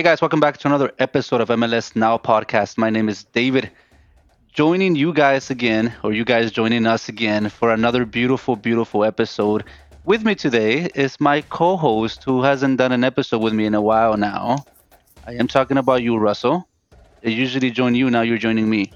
[0.00, 2.78] Hey guys, welcome back to another episode of MLS Now podcast.
[2.78, 3.70] My name is David.
[4.50, 9.62] Joining you guys again, or you guys joining us again for another beautiful, beautiful episode.
[10.06, 13.74] With me today is my co host who hasn't done an episode with me in
[13.74, 14.64] a while now.
[15.26, 16.66] I am talking about you, Russell.
[17.22, 18.90] I usually join you, now you're joining me.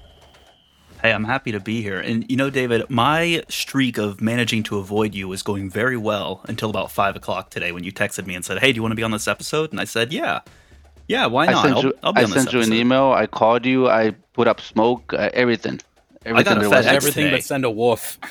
[1.03, 1.99] Hey, I'm happy to be here.
[1.99, 6.41] And you know, David, my streak of managing to avoid you was going very well
[6.45, 8.93] until about five o'clock today when you texted me and said, Hey, do you want
[8.93, 9.69] to be on this episode?
[9.69, 10.39] And I said, Yeah.
[11.07, 11.65] Yeah, why not?
[11.65, 13.11] I sent you, I'll, I'll be I on sent you an email.
[13.11, 13.87] I called you.
[13.89, 15.13] I put up smoke.
[15.13, 15.79] Uh, everything.
[16.25, 16.69] Everything got a.
[16.69, 17.35] FedEx everything today.
[17.37, 18.17] but send a wolf.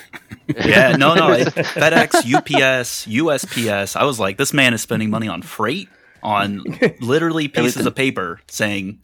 [0.62, 1.30] Yeah, no, no.
[1.32, 3.96] it- FedEx, UPS, USPS.
[3.96, 5.88] I was like, this man is spending money on freight,
[6.22, 6.62] on
[7.00, 7.86] literally pieces Everything.
[7.86, 9.00] of paper saying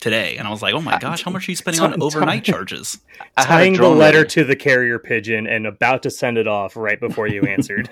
[0.00, 0.36] today.
[0.36, 2.98] And I was like, oh my gosh, how much are you spending on overnight charges?
[3.36, 4.30] I had tying the letter ready.
[4.30, 7.88] to the carrier pigeon and about to send it off right before you answered.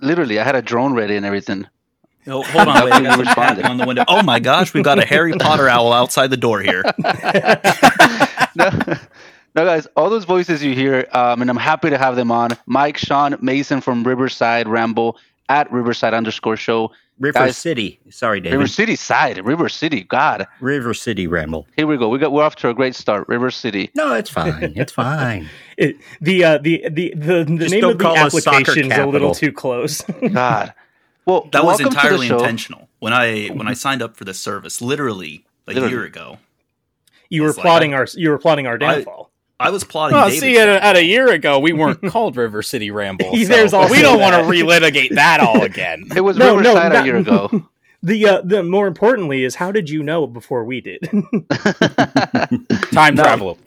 [0.00, 1.66] Literally, I had a drone ready and everything.
[2.26, 3.62] Oh, hold on, wait, I got some responded.
[3.62, 4.04] tapping on the window.
[4.06, 6.82] Oh my gosh, we've got a Harry Potter owl outside the door here.
[8.54, 8.70] no,
[9.54, 12.50] no, guys, all those voices you hear, um, and I'm happy to have them on.
[12.66, 15.16] Mike, Sean, Mason from Riverside Ramble
[15.48, 16.92] at Riverside underscore show.
[17.18, 18.00] River Guys- City.
[18.10, 18.56] Sorry, David.
[18.56, 20.02] River City side, River City.
[20.02, 21.66] God, River City Ramble.
[21.76, 22.08] here we go.
[22.08, 23.28] We got we're off to a great start.
[23.28, 23.90] River City.
[23.94, 24.72] No, it's fine.
[24.76, 25.48] It's fine.
[25.78, 28.98] It, the, uh, the the the the name of the call us soccer application is
[28.98, 30.02] a little too close.
[30.32, 30.74] God.
[31.26, 32.88] Well, That was welcome to the entirely intentional.
[32.98, 35.90] When I when I signed up for this service, literally a Literally.
[35.90, 36.38] year ago,
[37.30, 39.30] you were It's like plotting our you were plotting our downfall.
[39.60, 40.16] I was plotting.
[40.16, 43.30] Well, David's see, at a, at a year ago, we weren't called River City Ramble.
[43.46, 46.06] There's so also we don't want to relitigate that all again.
[46.16, 47.68] It was No, no, Riverside a year ago.
[48.02, 51.00] the uh, the more importantly is how did you know before we did?
[52.92, 53.22] Time No.
[53.22, 53.58] travel.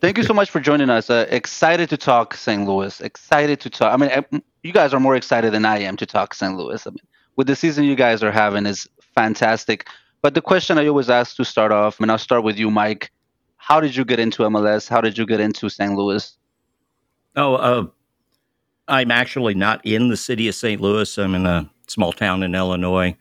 [0.00, 1.10] Thank you so much for joining us.
[1.10, 2.66] Uh, excited to talk St.
[2.66, 3.00] Louis.
[3.00, 3.92] Excited to talk.
[3.92, 6.56] I mean, I, you guys are more excited than I am to talk St.
[6.56, 6.86] Louis.
[6.86, 6.98] I mean,
[7.36, 9.86] with the season you guys are having is fantastic.
[10.22, 13.10] But the question I always ask to start off, and I'll start with you, Mike.
[13.56, 14.88] How did you get into MLS?
[14.88, 15.94] How did you get into St.
[15.94, 16.36] Louis?
[17.36, 17.86] Oh, uh,
[18.88, 20.80] I'm actually not in the city of St.
[20.80, 21.18] Louis.
[21.18, 23.16] I'm in a small town in Illinois,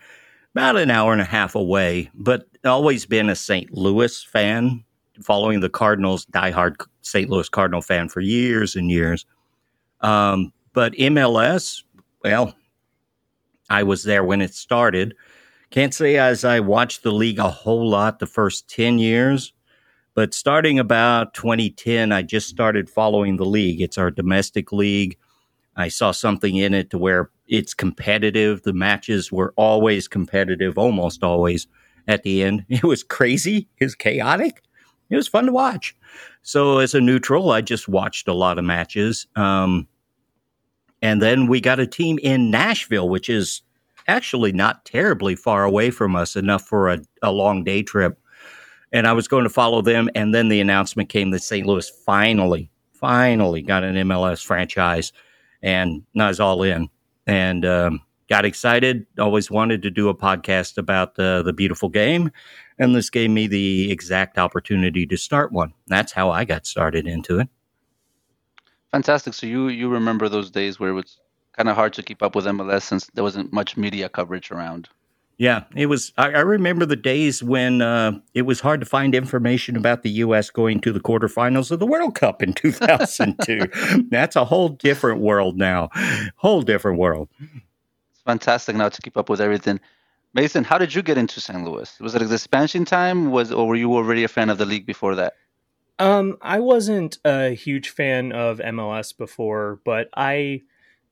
[0.53, 3.71] about an hour and a half away, but always been a St.
[3.73, 4.83] Louis fan,
[5.21, 7.29] following the Cardinals, diehard St.
[7.29, 9.25] Louis Cardinal fan for years and years.
[10.01, 11.83] Um, but MLS,
[12.23, 12.53] well,
[13.69, 15.15] I was there when it started.
[15.69, 19.53] Can't say as I watched the league a whole lot the first 10 years,
[20.13, 23.81] but starting about 2010, I just started following the league.
[23.81, 25.17] It's our domestic league.
[25.75, 28.63] I saw something in it to where it's competitive.
[28.63, 31.67] The matches were always competitive, almost always
[32.07, 32.65] at the end.
[32.69, 34.63] It was crazy, it was chaotic.
[35.09, 35.95] It was fun to watch.
[36.41, 39.27] So, as a neutral, I just watched a lot of matches.
[39.35, 39.87] Um,
[41.01, 43.61] and then we got a team in Nashville, which is
[44.07, 48.17] actually not terribly far away from us, enough for a, a long day trip.
[48.91, 50.09] And I was going to follow them.
[50.15, 51.67] And then the announcement came that St.
[51.67, 55.11] Louis finally, finally got an MLS franchise.
[55.61, 56.89] And I was all in
[57.25, 59.05] and um, got excited.
[59.19, 62.31] Always wanted to do a podcast about uh, the beautiful game.
[62.79, 65.73] And this gave me the exact opportunity to start one.
[65.87, 67.49] That's how I got started into it.
[68.91, 69.33] Fantastic.
[69.33, 71.19] So you you remember those days where it was
[71.53, 74.89] kind of hard to keep up with MLS since there wasn't much media coverage around.
[75.39, 76.13] Yeah, it was.
[76.17, 80.09] I, I remember the days when uh, it was hard to find information about the
[80.09, 80.49] U.S.
[80.49, 84.07] going to the quarterfinals of the World Cup in 2002.
[84.09, 85.89] That's a whole different world now.
[86.37, 87.29] Whole different world.
[87.39, 89.79] It's fantastic now to keep up with everything.
[90.37, 91.63] Mason, how did you get into St.
[91.63, 91.99] Louis?
[91.99, 93.31] Was it expansion time?
[93.31, 95.33] Was or were you already a fan of the league before that?
[95.97, 100.61] Um, I wasn't a huge fan of MLS before, but I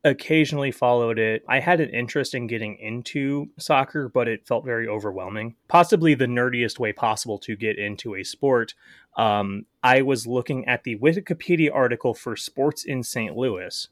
[0.04, 1.44] occasionally followed it.
[1.50, 5.56] I had an interest in getting into soccer, but it felt very overwhelming.
[5.68, 8.76] Possibly the nerdiest way possible to get into a sport.
[9.18, 13.36] Um, I was looking at the Wikipedia article for sports in St.
[13.36, 13.88] Louis,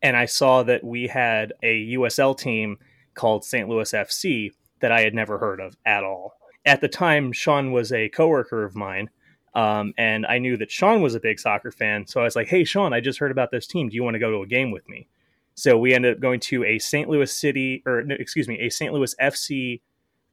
[0.00, 2.78] and I saw that we had a USL team
[3.14, 3.68] called St.
[3.68, 6.36] Louis FC that I had never heard of at all.
[6.64, 9.10] At the time, Sean was a coworker of mine.
[9.54, 12.06] Um, and I knew that Sean was a big soccer fan.
[12.06, 13.88] So I was like, hey, Sean, I just heard about this team.
[13.88, 15.08] Do you want to go to a game with me?
[15.54, 17.08] So we ended up going to a St.
[17.08, 18.92] Louis City, or no, excuse me, a St.
[18.92, 19.80] Louis FC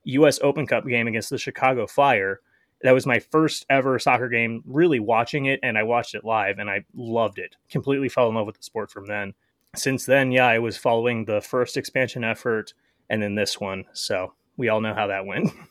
[0.05, 0.39] U.S.
[0.41, 2.39] Open Cup game against the Chicago Fire.
[2.81, 6.59] That was my first ever soccer game, really watching it, and I watched it live,
[6.59, 7.57] and I loved it.
[7.69, 9.33] Completely fell in love with the sport from then.
[9.75, 12.73] Since then, yeah, I was following the first expansion effort
[13.09, 13.85] and then this one.
[13.93, 15.51] So we all know how that went.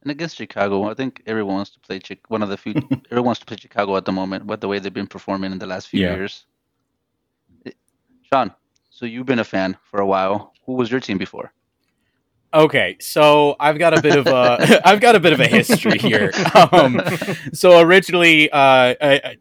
[0.00, 2.72] And against Chicago, I think everyone wants to play Chi- one of the few.
[3.10, 4.46] everyone wants to play Chicago at the moment.
[4.46, 6.14] With the way they've been performing in the last few Yeah.
[6.14, 6.46] years.
[7.66, 7.72] Eh,
[8.22, 8.52] Sean,
[8.90, 10.52] so you've been a fan for a while.
[10.66, 11.52] Who was your team before?
[12.54, 15.98] Okay, so I've got a bit of a I've got a bit of a history
[15.98, 16.30] here.
[16.72, 17.02] Um,
[17.52, 19.36] so originally, uh, I,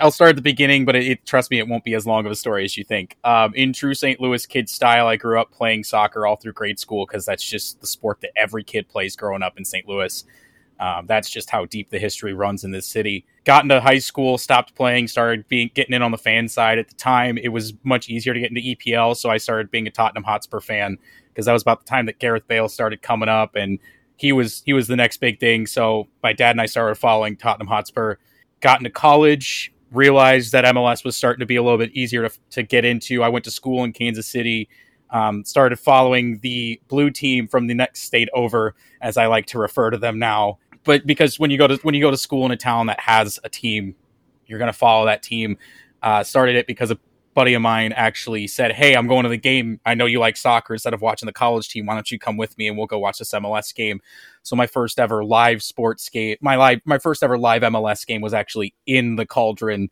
[0.00, 2.26] I'll start at the beginning, but it, it, trust me, it won't be as long
[2.26, 3.16] of a story as you think.
[3.24, 4.20] Um, in true St.
[4.20, 7.80] Louis kid style, I grew up playing soccer all through grade school because that's just
[7.80, 9.88] the sport that every kid plays growing up in St.
[9.88, 10.24] Louis.
[10.80, 13.24] Um, that's just how deep the history runs in this city.
[13.44, 16.78] Got into high school, stopped playing, started being getting in on the fan side.
[16.78, 19.86] At the time, it was much easier to get into EPL, so I started being
[19.86, 23.28] a Tottenham Hotspur fan because that was about the time that Gareth Bale started coming
[23.28, 23.78] up, and
[24.16, 25.66] he was he was the next big thing.
[25.66, 28.16] So my dad and I started following Tottenham Hotspur.
[28.60, 32.38] Got into college, realized that MLS was starting to be a little bit easier to,
[32.50, 33.22] to get into.
[33.22, 34.68] I went to school in Kansas City.
[35.10, 39.58] Um, started following the blue team from the next state over, as I like to
[39.58, 40.58] refer to them now.
[40.84, 42.98] But because when you go to when you go to school in a town that
[43.00, 43.94] has a team,
[44.46, 45.58] you're going to follow that team.
[46.02, 46.98] Uh, started it because of
[47.34, 49.80] buddy of mine actually said, Hey, I'm going to the game.
[49.84, 50.74] I know you like soccer.
[50.74, 52.98] Instead of watching the college team, why don't you come with me and we'll go
[52.98, 54.00] watch this MLS game?
[54.42, 58.20] So my first ever live sports game, my live, my first ever live MLS game
[58.20, 59.90] was actually in the Cauldron.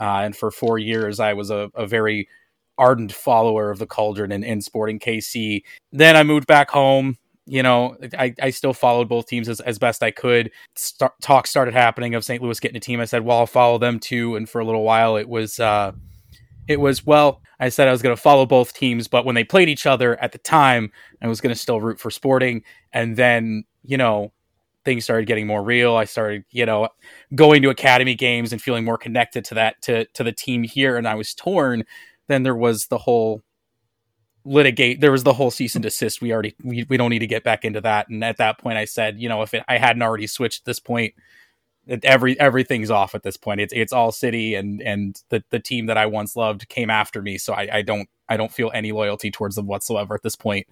[0.00, 2.28] Uh, and for four years, I was a, a very
[2.78, 5.62] ardent follower of the Cauldron and, and Sporting KC.
[5.92, 7.16] Then I moved back home.
[7.44, 10.52] You know, I, I still followed both teams as, as best I could.
[11.20, 12.40] Talk started happening of St.
[12.40, 13.00] Louis getting a team.
[13.00, 14.36] I said, well, I'll follow them too.
[14.36, 15.92] And for a little while, it was, uh,
[16.68, 19.44] it was well i said i was going to follow both teams but when they
[19.44, 20.90] played each other at the time
[21.22, 22.62] i was going to still root for sporting.
[22.92, 24.32] And then you know
[24.84, 25.96] things started getting more real.
[25.96, 26.88] I started you know
[27.34, 30.96] going to academy games and feeling more connected to that to to the team here
[30.96, 31.84] and i was torn.
[32.28, 33.42] Then there was the whole
[34.44, 36.20] litigate there was the whole cease and desist.
[36.20, 38.08] We already we, we don't need to get back into that.
[38.08, 40.66] And at that point i said you know if it, i hadn't already switched at
[40.66, 41.14] this point
[41.88, 43.60] every everything's off at this point.
[43.60, 47.22] It's it's all city and and the the team that I once loved came after
[47.22, 50.36] me, so I, I don't I don't feel any loyalty towards them whatsoever at this
[50.36, 50.66] point.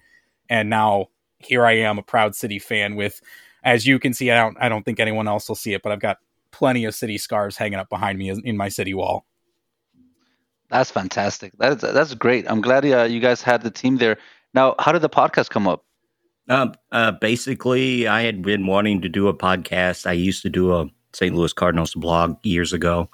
[0.49, 1.07] And now
[1.39, 3.21] here I am, a proud city fan with,
[3.63, 5.91] as you can see, I don't I don't think anyone else will see it, but
[5.91, 6.17] I've got
[6.51, 9.25] plenty of city scarves hanging up behind me in my city wall.
[10.69, 11.53] That's fantastic.
[11.57, 12.49] That's that's great.
[12.49, 14.17] I'm glad uh, you guys had the team there.
[14.53, 15.85] Now, how did the podcast come up?
[16.49, 20.07] Um, uh, basically, I had been wanting to do a podcast.
[20.07, 21.35] I used to do a St.
[21.35, 23.09] Louis Cardinals blog years ago.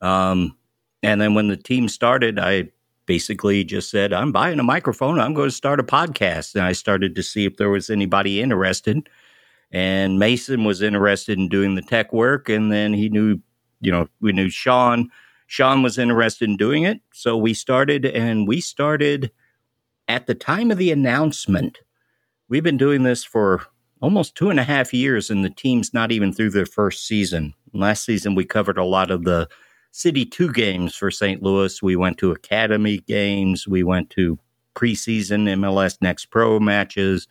[0.00, 0.56] Um,
[1.02, 2.68] and then when the team started, I
[3.06, 5.20] basically just said, I'm buying a microphone.
[5.20, 6.54] I'm going to start a podcast.
[6.54, 9.08] And I started to see if there was anybody interested.
[9.70, 12.48] And Mason was interested in doing the tech work.
[12.48, 13.38] And then he knew,
[13.80, 15.10] you know, we knew Sean.
[15.46, 17.00] Sean was interested in doing it.
[17.12, 19.30] So we started, and we started
[20.08, 21.78] at the time of the announcement.
[22.48, 23.62] We've been doing this for
[24.04, 27.54] almost two and a half years, and the team's not even through their first season.
[27.72, 29.48] Last season, we covered a lot of the
[29.92, 31.42] City 2 games for St.
[31.42, 31.82] Louis.
[31.82, 34.38] We went to Academy games, we went to
[34.74, 37.26] preseason MLS Next Pro matches,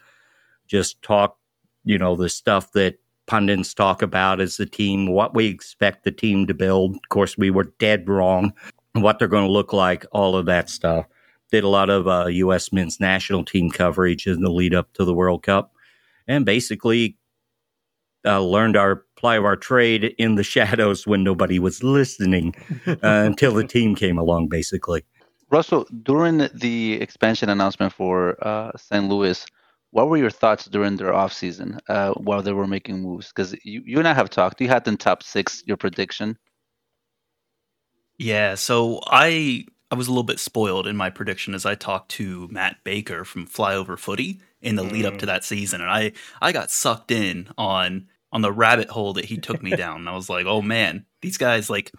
[0.66, 1.38] just talk,
[1.84, 2.96] you know, the stuff that
[3.28, 6.96] pundits talk about as the team, what we expect the team to build.
[6.96, 8.52] Of course, we were dead wrong,
[8.94, 11.06] what they're going to look like, all of that stuff.
[11.52, 12.74] Did a lot of uh, U.S.
[12.74, 15.70] men's national team coverage in the lead up to the World Cup
[16.28, 17.18] and basically
[18.26, 22.56] uh, learned our ply of our trade in the shadows when nobody was listening
[22.88, 25.04] uh, until the team came along, basically.
[25.50, 29.08] Russell, during the expansion announcement for uh, St.
[29.08, 29.46] Louis,
[29.92, 33.28] what were your thoughts during their offseason uh, while they were making moves?
[33.28, 34.60] Because you, you and I have talked.
[34.60, 36.38] You had them top six, your prediction.
[38.18, 42.10] Yeah, so I I was a little bit spoiled in my prediction as I talked
[42.12, 44.92] to Matt Baker from Flyover Footy in the mm.
[44.92, 45.28] lead up to mm.
[45.28, 49.38] that season, and I I got sucked in on on the rabbit hole that he
[49.38, 50.02] took me down.
[50.02, 51.92] And I was like, oh man, these guys like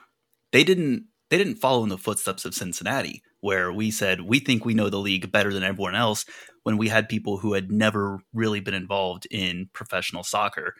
[0.52, 4.64] they didn't they didn't follow in the footsteps of Cincinnati, where we said we think
[4.64, 6.25] we know the league better than everyone else
[6.64, 10.75] when we had people who had never really been involved in professional soccer.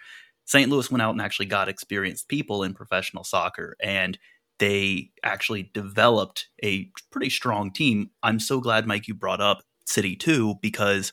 [0.47, 0.69] St.
[0.69, 4.19] Louis went out and actually got experienced people in professional soccer and
[4.59, 8.11] they actually developed a pretty strong team.
[8.23, 11.13] I'm so glad, Mike, you brought up City 2 because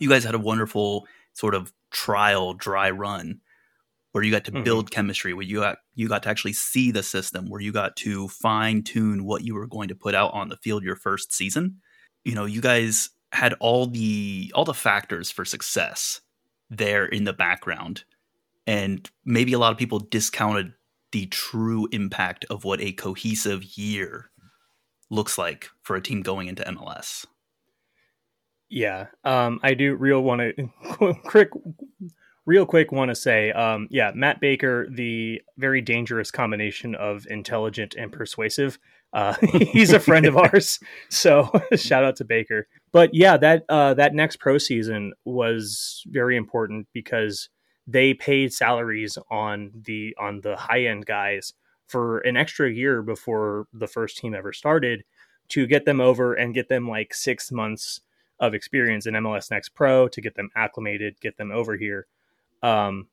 [0.00, 3.40] you guys had a wonderful sort of trial dry run
[4.12, 4.64] where you got to mm-hmm.
[4.64, 7.96] build chemistry, where you got you got to actually see the system, where you got
[7.96, 11.32] to fine tune what you were going to put out on the field your first
[11.34, 11.80] season.
[12.24, 16.20] You know, you guys had all the all the factors for success
[16.70, 18.04] there in the background.
[18.66, 20.72] And maybe a lot of people discounted
[21.12, 24.30] the true impact of what a cohesive year
[25.10, 27.26] looks like for a team going into MLS.
[28.68, 31.50] Yeah, um, I do real want to quick,
[32.46, 37.94] real quick want to say, um, yeah, Matt Baker, the very dangerous combination of intelligent
[37.96, 38.78] and persuasive.
[39.12, 39.34] Uh,
[39.72, 42.66] he's a friend of ours, so shout out to Baker.
[42.92, 47.48] But yeah, that uh, that next pro season was very important because
[47.86, 51.52] they paid salaries on the on the high end guys
[51.86, 55.04] for an extra year before the first team ever started
[55.48, 58.00] to get them over and get them like six months
[58.40, 62.06] of experience in MLS Next Pro to get them acclimated, get them over here.
[62.62, 63.08] Um,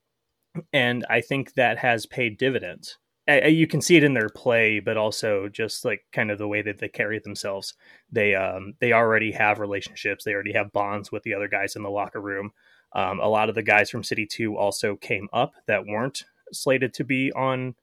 [0.71, 2.97] and I think that has paid dividends.
[3.27, 6.47] I, you can see it in their play, but also just like kind of the
[6.47, 7.73] way that they carry themselves.
[8.11, 10.25] They um, they already have relationships.
[10.25, 12.51] They already have bonds with the other guys in the locker room.
[12.91, 16.93] Um, a lot of the guys from City Two also came up that weren't slated
[16.95, 17.75] to be on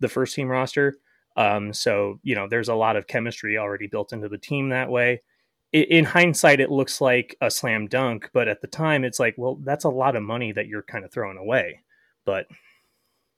[0.00, 0.96] the first team roster.
[1.36, 4.90] Um, so you know, there's a lot of chemistry already built into the team that
[4.90, 5.22] way.
[5.72, 9.56] In hindsight, it looks like a slam dunk, but at the time, it's like, well,
[9.62, 11.82] that's a lot of money that you're kind of throwing away.
[12.24, 12.46] But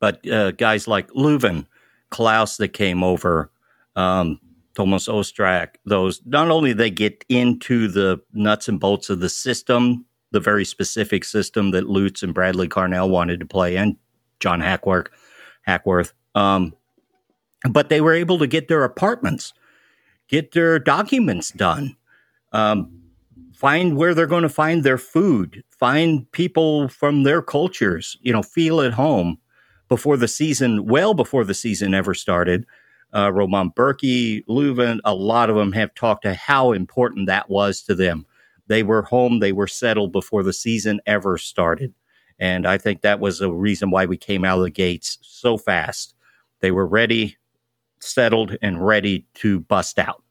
[0.01, 1.67] but uh, guys like Löwen,
[2.11, 3.51] Klauss that came over,
[3.97, 4.41] um,
[4.75, 10.07] Thomas Ostrak, those not only they get into the nuts and bolts of the system,
[10.31, 13.97] the very specific system that Lutz and Bradley Carnell wanted to play in,
[14.39, 15.09] John Hackworth,
[15.63, 16.75] Hackworth, um,
[17.69, 19.53] but they were able to get their apartments,
[20.29, 21.97] get their documents done,
[22.53, 22.91] um,
[23.55, 28.43] find where they're going to find their food, find people from their cultures, you know,
[28.43, 29.39] feel at home
[29.89, 32.65] before the season, well before the season ever started.
[33.15, 37.83] Uh, Roman Bürki, Löwen, a lot of them have talked to how important that was
[37.83, 38.25] to them.
[38.69, 41.93] They were home, they were settled before the season ever started.
[42.39, 45.59] And I think that was a reason why we came out of the gates so
[45.59, 46.15] fast.
[46.61, 47.37] They were ready,
[47.99, 50.23] settled, and ready to bust out.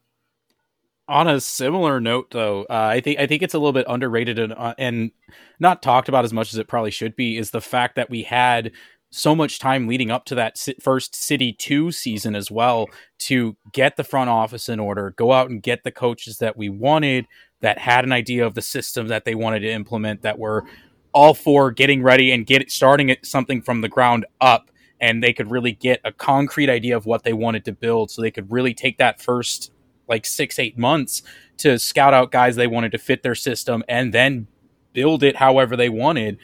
[1.10, 4.38] On a similar note, though, uh, I think I think it's a little bit underrated
[4.38, 5.10] and, uh, and
[5.58, 7.36] not talked about as much as it probably should be.
[7.36, 8.70] Is the fact that we had
[9.10, 12.86] so much time leading up to that first City 2 season as well
[13.18, 16.68] to get the front office in order, go out and get the coaches that we
[16.68, 17.26] wanted
[17.60, 20.64] that had an idea of the system that they wanted to implement that were
[21.12, 25.50] all for getting ready and get starting something from the ground up and they could
[25.50, 28.74] really get a concrete idea of what they wanted to build so they could really
[28.74, 29.72] take that first
[30.10, 31.22] like 6 8 months
[31.56, 34.46] to scout out guys they wanted to fit their system and then
[34.92, 36.38] build it however they wanted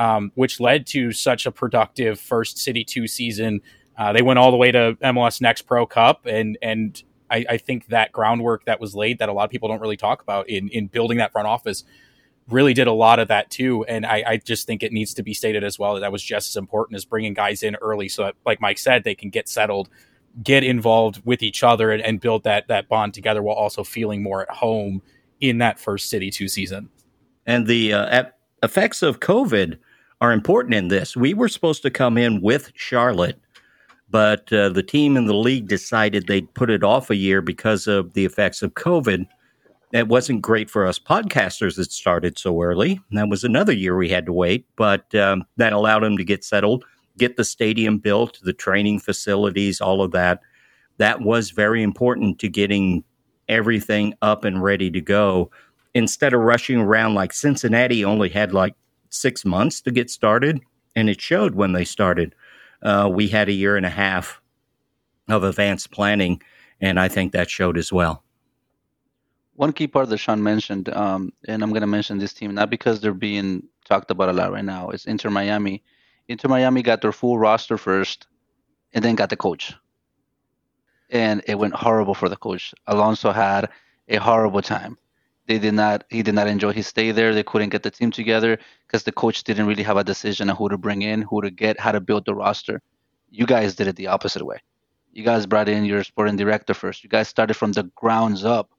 [0.00, 3.60] um, which led to such a productive first City Two season.
[3.98, 7.56] Uh, they went all the way to MLS Next Pro Cup, and and I, I,
[7.58, 10.48] think that groundwork that was laid that a lot of people don't really talk about
[10.48, 11.84] in in building that front office
[12.48, 13.84] really did a lot of that too.
[13.84, 16.22] And I, I just think it needs to be stated as well that that was
[16.22, 19.28] just as important as bringing guys in early, so that, like Mike said, they can
[19.28, 19.90] get settled,
[20.42, 24.22] get involved with each other, and, and build that that bond together while also feeling
[24.22, 25.02] more at home
[25.40, 26.88] in that first City Two season.
[27.46, 28.24] And the uh,
[28.62, 29.78] effects of COVID
[30.20, 31.16] are important in this.
[31.16, 33.40] We were supposed to come in with Charlotte,
[34.10, 37.86] but uh, the team in the league decided they'd put it off a year because
[37.86, 39.26] of the effects of COVID.
[39.92, 43.00] It wasn't great for us podcasters that started so early.
[43.10, 46.44] That was another year we had to wait, but um, that allowed them to get
[46.44, 46.84] settled,
[47.20, 50.40] get the stadium built, the training facilities, all of that.
[50.96, 53.04] That was very important to getting
[53.46, 55.50] everything up and ready to go
[55.94, 58.74] instead of rushing around like Cincinnati only had like
[59.10, 60.60] six months to get started,
[60.96, 62.34] and it showed when they started.
[62.82, 64.40] Uh, we had a year and a half
[65.28, 66.40] of advanced planning,
[66.80, 68.24] and I think that showed as well.
[69.54, 72.70] One key part that Sean mentioned, um, and I'm going to mention this team not
[72.70, 75.82] because they're being talked about a lot right now, is Inter Miami.
[76.30, 78.28] Inter Miami got their full roster first,
[78.92, 79.74] and then got the coach,
[81.10, 82.72] and it went horrible for the coach.
[82.86, 83.68] Alonso had
[84.06, 84.96] a horrible time.
[85.48, 87.34] They did not he did not enjoy his stay there.
[87.34, 90.54] They couldn't get the team together because the coach didn't really have a decision on
[90.56, 92.80] who to bring in who to get how to build the roster.
[93.30, 94.58] You guys did it the opposite way.
[95.12, 97.02] You guys brought in your sporting director first.
[97.02, 98.70] You guys started from the grounds up.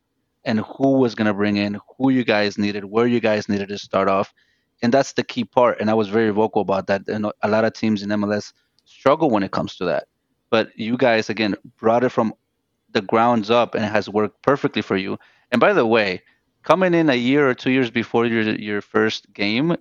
[0.46, 3.68] And who was going to bring in who you guys needed where you guys needed
[3.70, 4.34] to start off
[4.82, 7.66] and that's the key part and i was very vocal about that and a lot
[7.66, 8.54] of teams in mls
[8.86, 10.08] struggle when it comes to that.
[10.50, 12.34] But you guys again brought it from
[12.92, 15.18] the grounds up and it has worked perfectly for you.
[15.52, 16.22] And by the way
[16.64, 19.76] coming in a year or two years before your your first game,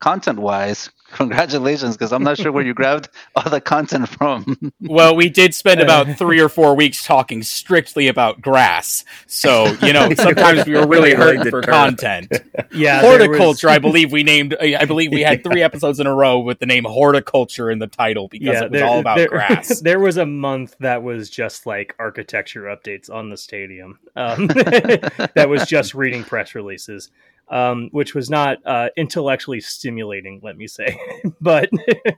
[0.00, 4.72] content wise, congratulations, because I'm not sure where you grabbed all the content from.
[4.80, 9.04] well, we did spend about three or four weeks talking strictly about grass.
[9.26, 12.32] So, you know, sometimes we were really hurting for content.
[12.72, 13.00] Yeah.
[13.00, 13.76] Horticulture, was...
[13.76, 16.66] I believe we named, I believe we had three episodes in a row with the
[16.66, 19.80] name horticulture in the title because yeah, it was there, all about there, grass.
[19.80, 23.98] There was a month that was just like architecture updates on the stadium.
[24.14, 27.10] Um, that was just reading press releases.
[27.50, 30.98] Um, which was not uh, intellectually stimulating, let me say.
[31.40, 31.68] but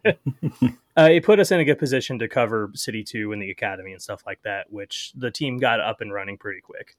[0.96, 3.92] uh, it put us in a good position to cover City 2 and the Academy
[3.92, 6.96] and stuff like that, which the team got up and running pretty quick.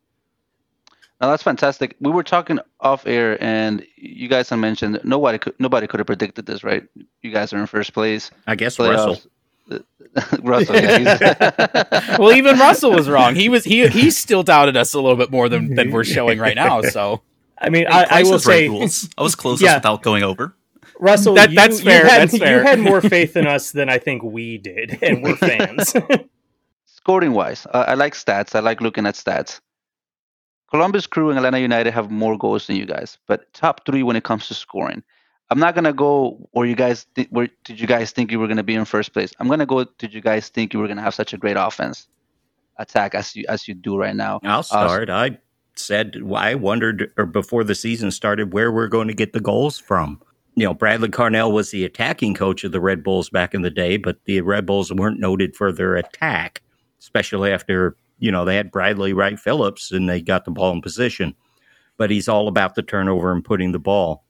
[1.22, 1.96] Now that's fantastic.
[2.02, 6.08] We were talking off air, and you guys had mentioned nobody could nobody could have
[6.08, 6.86] predicted this, right?
[7.22, 8.30] You guys are in first place.
[8.46, 9.26] I guess Playoffs.
[9.70, 9.86] Russell.
[10.44, 13.36] Russell, yeah, well, even Russell was wrong.
[13.36, 16.40] He was he he still doubted us a little bit more than, than we're showing
[16.40, 16.82] right now.
[16.82, 17.22] So
[17.60, 19.10] I mean, I, I, will say rules.
[19.18, 19.76] I was closest yeah.
[19.76, 20.56] without going over.
[21.00, 22.04] Russell, that, you, that's fair.
[22.04, 22.58] You had, that's fair.
[22.60, 25.94] You had more faith in us than I think we did, and we're fans.
[26.86, 28.56] Scoring wise, uh, I like stats.
[28.56, 29.60] I like looking at stats.
[30.72, 34.16] Columbus Crew and Atlanta United have more goals than you guys, but top three when
[34.16, 35.04] it comes to scoring.
[35.50, 38.48] I'm not gonna go where you guys th- where did you guys think you were
[38.48, 39.34] gonna be in first place.
[39.40, 39.84] I'm gonna go.
[40.00, 42.08] Did you guys think you were gonna have such a great offense
[42.80, 44.40] attack as you as you do right now?
[44.44, 45.10] I'll uh, start.
[45.12, 45.38] Uh, I
[45.76, 49.80] said I wondered or before the season started where we're going to get the goals
[49.80, 50.22] from.
[50.56, 53.72] You know, Bradley Carnell was the attacking coach of the Red Bulls back in the
[53.72, 56.62] day, but the Red Bulls weren't noted for their attack,
[57.00, 60.82] especially after you know, they had Bradley Wright Phillips and they got the ball in
[60.82, 61.36] position.
[61.98, 64.24] But he's all about the turnover and putting the ball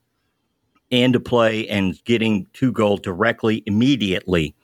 [0.89, 4.55] into play and getting two goal directly immediately.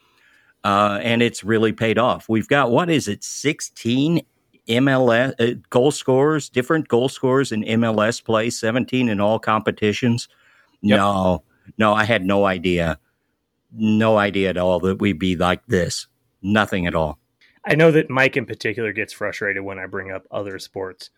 [0.63, 2.27] Uh, and it's really paid off.
[2.27, 4.21] We've got, what is it, 16
[4.67, 10.27] MLS uh, goal scorers, different goal scorers in MLS play, 17 in all competitions.
[10.81, 10.97] Yep.
[10.97, 11.43] No,
[11.77, 12.99] no, I had no idea.
[13.71, 16.07] No idea at all that we'd be like this.
[16.41, 17.19] Nothing at all.
[17.65, 21.09] I know that Mike in particular gets frustrated when I bring up other sports,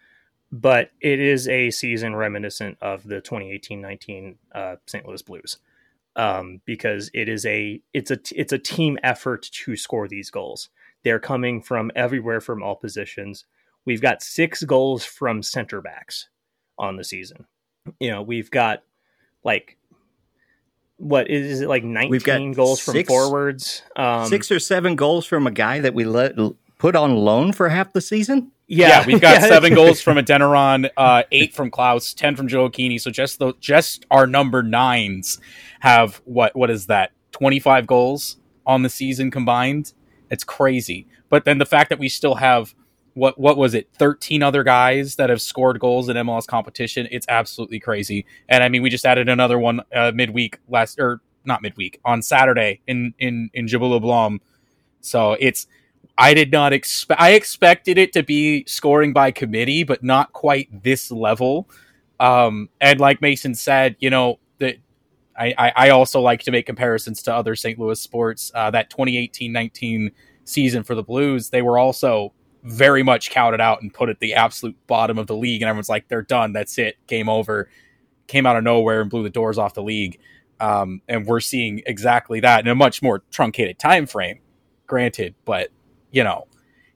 [0.52, 5.06] but it is a season reminiscent of the 2018-19 uh, St.
[5.06, 5.58] Louis Blues
[6.16, 10.70] um, because it is a it's a it's a team effort to score these goals.
[11.04, 13.46] They're coming from everywhere from all positions.
[13.86, 16.30] We've got six goals from center backs
[16.78, 17.46] on the season.
[18.00, 18.84] You know, we've got
[19.44, 19.78] like
[20.98, 25.48] what is it like 19 goals six, from forwards um, six or seven goals from
[25.48, 26.36] a guy that we let
[26.78, 29.48] put on loan for half the season yeah, yeah we've got yeah.
[29.48, 33.02] seven goals from Adeniran, uh, eight from Klauss, ten from Gioacchini.
[33.02, 35.40] So just the just our number nines
[35.82, 37.12] have what what is that?
[37.34, 39.92] Twenty five goals on the season combined.
[40.32, 41.08] It's crazy.
[41.30, 42.74] But then the fact that we still have
[43.16, 47.28] what what was it 13 other guys that have scored goals in MLS competition it's
[47.30, 48.26] absolutely crazy.
[48.50, 52.24] And I mean we just added another one uh, midweek last or not midweek on
[52.24, 54.42] Saturday in in in Njabulo Blom
[55.02, 55.68] so it's
[56.18, 60.84] I did not expect I expected it to be scoring by committee but not quite
[60.84, 61.70] this level.
[62.20, 64.40] Um and like Mason said you know
[65.38, 67.80] I, I also like to make comparisons to other St.
[67.80, 68.52] Louis sports.
[68.54, 70.12] Uh, that 2018-19
[70.44, 74.34] season for the Blues, they were also very much counted out and put at the
[74.34, 75.62] absolute bottom of the league.
[75.62, 76.54] And everyone's like, they're done.
[76.54, 76.98] That's it.
[77.08, 77.70] Game over.
[78.28, 80.20] Came out of nowhere and blew the doors off the league.
[80.60, 84.40] Um, and we're seeing exactly that in a much more truncated time frame,
[84.86, 85.34] granted.
[85.44, 85.70] But
[86.12, 86.48] you know,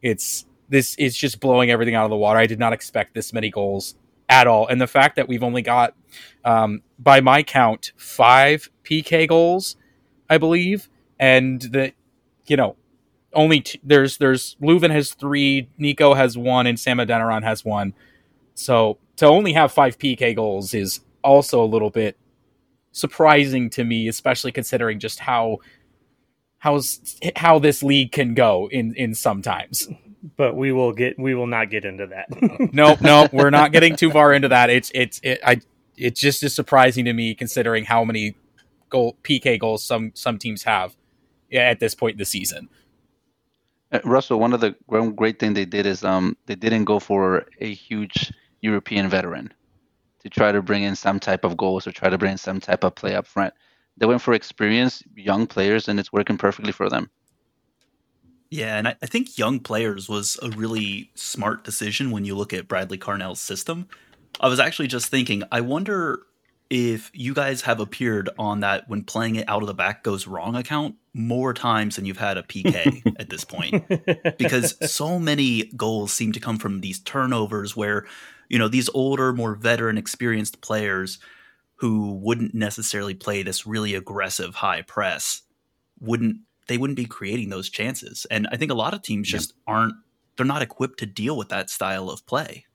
[0.04, 2.38] it's this is just blowing everything out of the water.
[2.38, 3.96] I did not expect this many goals
[4.30, 4.68] at all.
[4.68, 5.96] And the fact that we've only got,
[6.44, 9.76] um, by my count, five PK goals,
[10.30, 11.94] I believe, and that
[12.48, 12.76] you know
[13.34, 17.94] only t- there's there's Löwen has three, Nico has one, and Sam Adeniran has one.
[18.56, 22.18] So to only have five PK goals is also a little bit
[22.92, 25.60] surprising to me, especially considering just how
[26.60, 26.80] how
[27.36, 29.88] how this league can go in in sometimes.
[30.38, 32.28] But we will get we will not get into that.
[32.74, 34.70] no, no, we're not getting too far into that.
[34.70, 35.62] It's it's it I
[35.98, 38.36] it just is surprising to me considering how many
[38.90, 40.96] goal PK goals some some teams have
[41.54, 42.70] at this point in the season.
[43.92, 44.76] Uh, Russell, one of the
[45.16, 49.54] great thing they did is um they didn't go for a huge European veteran
[50.24, 52.60] to try to bring in some type of goals or try to bring in some
[52.60, 53.54] type of play up front.
[53.98, 57.10] They went for experienced young players, and it's working perfectly for them.
[58.50, 62.54] Yeah, and I, I think young players was a really smart decision when you look
[62.54, 63.88] at Bradley Carnell's system.
[64.40, 66.22] I was actually just thinking, I wonder
[66.70, 70.26] if you guys have appeared on that when playing it out of the back goes
[70.26, 73.84] wrong account more times than you've had a PK at this point.
[74.38, 78.06] Because so many goals seem to come from these turnovers where,
[78.50, 81.20] you know, these older, more veteran, experienced players
[81.76, 85.42] who wouldn't necessarily play this really aggressive high press
[86.00, 88.26] wouldn't they wouldn't be creating those chances.
[88.30, 89.94] And I think a lot of teams just aren't
[90.38, 92.66] they're not equipped to deal with that style of play.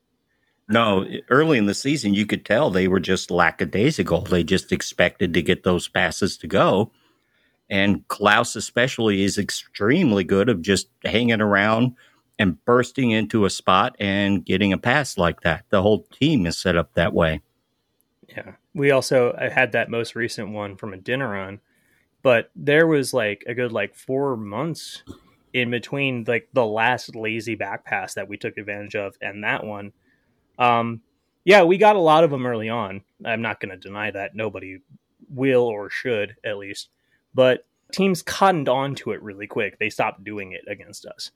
[0.68, 4.22] No, early in the season, you could tell they were just lackadaisical.
[4.22, 6.92] They just expected to get those passes to go.
[7.68, 11.96] And Klauss, especially, is extremely good of just hanging around
[12.38, 15.64] and bursting into a spot and getting a pass like that.
[15.70, 17.42] The whole team is set up that way.
[18.28, 18.52] Yeah.
[18.72, 21.58] We also had that most recent one from Adeniran,
[22.22, 25.02] but there was like a good like four months
[25.52, 29.64] in between like the last lazy back pass that we took advantage of and that
[29.64, 29.92] one.
[30.58, 31.00] Um,
[31.44, 33.02] yeah, we got a lot of them early on.
[33.24, 34.34] I'm not going to deny that.
[34.34, 34.78] Nobody
[35.28, 36.90] will or should, at least.
[37.34, 39.78] But teams cottoned on to it really quick.
[39.78, 41.30] They stopped doing it against us.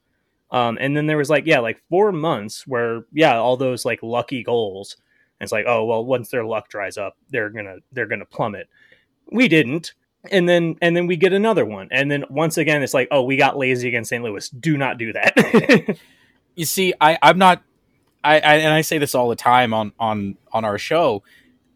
[0.51, 4.03] Um, and then there was like, yeah, like four months where, yeah, all those like
[4.03, 4.97] lucky goals.
[5.39, 8.69] And it's like, oh well, once their luck dries up, they're gonna they're gonna plummet.
[9.31, 9.93] We didn't,
[10.31, 13.23] and then and then we get another one, and then once again, it's like, oh,
[13.23, 14.23] we got lazy against St.
[14.23, 14.49] Louis.
[14.49, 15.97] Do not do that.
[16.55, 17.63] you see, I I'm not,
[18.23, 21.23] I, I and I say this all the time on on on our show.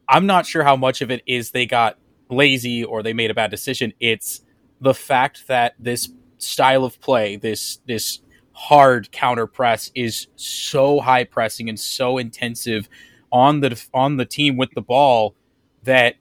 [0.07, 1.97] I'm not sure how much of it is they got
[2.29, 3.93] lazy or they made a bad decision.
[3.99, 4.41] It's
[4.81, 8.19] the fact that this style of play, this this
[8.53, 12.89] hard counter press is so high pressing and so intensive
[13.31, 15.35] on the on the team with the ball
[15.83, 16.15] that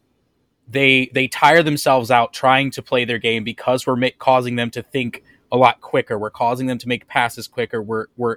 [0.71, 4.71] they they tire themselves out trying to play their game because we're ma- causing them
[4.71, 6.19] to think a lot quicker.
[6.19, 7.83] We're causing them to make passes quicker.
[7.83, 8.37] We're we're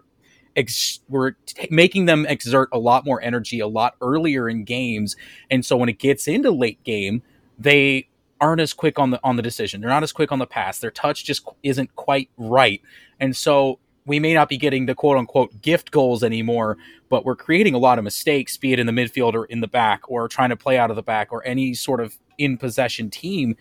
[0.55, 5.15] ex- we're t- making them exert a lot more energy a lot earlier in games,
[5.49, 7.21] and so when it gets into late game,
[7.59, 8.07] they
[8.39, 9.81] aren't as quick on the on the decision.
[9.81, 10.79] They're not as quick on the pass.
[10.79, 12.81] Their touch just isn't quite right,
[13.19, 16.77] and so we may not be getting the quote unquote gift goals anymore,
[17.09, 19.67] but we're creating a lot of mistakes, be it in the midfield or in the
[19.67, 23.09] back, or trying to play out of the back, or any sort of in possession
[23.09, 23.55] team.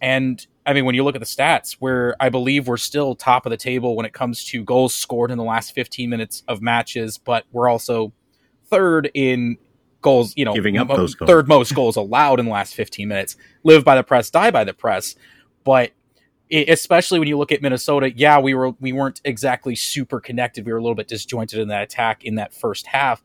[0.00, 3.46] And I mean, when you look at the stats, where I believe we're still top
[3.46, 6.60] of the table when it comes to goals scored in the last 15 minutes of
[6.60, 8.12] matches, but we're also
[8.68, 9.56] third in
[10.02, 11.28] goals, you know, giving up those goals.
[11.28, 13.36] third most goals allowed in the last 15 minutes.
[13.62, 15.14] Live by the press, die by the press.
[15.64, 15.92] But
[16.50, 20.64] especially when you look at Minnesota, yeah, we were we weren't exactly super connected.
[20.66, 23.22] We were a little bit disjointed in that attack in that first half,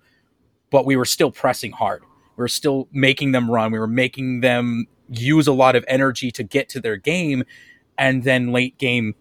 [0.70, 2.04] but we were still pressing hard.
[2.38, 3.72] We were still making them run.
[3.72, 7.44] We were making them use a lot of energy to get to their game,
[7.98, 9.16] and then late game,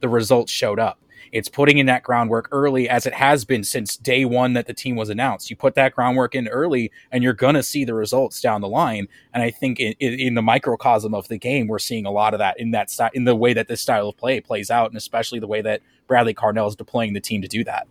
[0.00, 0.98] the results showed up.
[1.32, 4.74] It's putting in that groundwork early, as it has been since day one that the
[4.74, 5.48] team was announced.
[5.48, 8.68] You put that groundwork in early, and you're going to see the results down the
[8.68, 9.08] line.
[9.32, 12.38] And I think in, in, the microcosm of the game, we're seeing a lot of
[12.38, 14.96] that in that st- in the way that this style of play plays out, and
[14.96, 17.88] especially the way that Bradley Carnell is deploying the team to do that.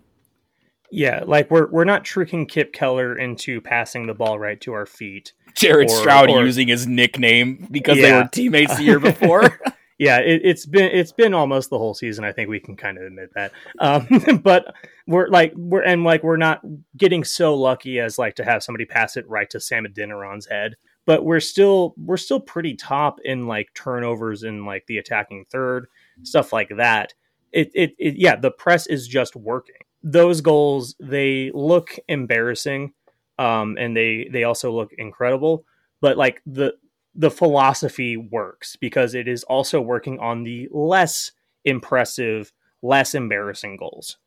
[0.91, 4.85] Yeah, like we're we're not tricking Kipp Keller into passing the ball right to our
[4.85, 5.33] feet.
[5.55, 8.03] Jared or, Stroud or, using his nickname because yeah.
[8.03, 9.59] they were teammates the year before.
[10.01, 12.25] yeah, it, has been it's been almost the whole season.
[12.25, 13.51] I think we can kind of admit that.
[13.77, 14.07] Um,
[14.43, 14.73] but
[15.05, 16.63] we're like we're and like we're not
[16.97, 20.75] getting so lucky as like to have somebody pass it right to Sam Adeniran's head.
[21.05, 25.85] But we're still we're still pretty top in like turnovers in like the attacking third
[26.23, 27.13] stuff like that.
[27.51, 29.75] It, it, it yeah the press is just working.
[30.01, 32.93] Those goals they look embarrassing,
[33.37, 35.63] um, and they they also look incredible.
[36.01, 36.73] But like the
[37.15, 41.31] the philosophy works because it is also working on the less
[41.65, 44.17] impressive, less embarrassing goals.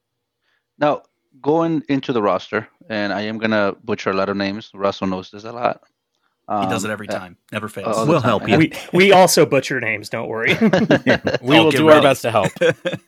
[0.79, 1.03] Now,
[1.41, 4.71] going into the roster, and I am gonna butcher a lot of names.
[4.75, 5.83] Russell knows this a lot.
[6.47, 7.37] Um, he does it every um, time.
[7.53, 8.07] Never fails.
[8.07, 8.29] we'll time.
[8.29, 8.59] help you.
[8.59, 10.11] We, we also butcher names.
[10.11, 10.55] Don't worry.
[10.61, 10.69] we
[11.41, 11.97] will do ready.
[11.97, 12.53] our best to help.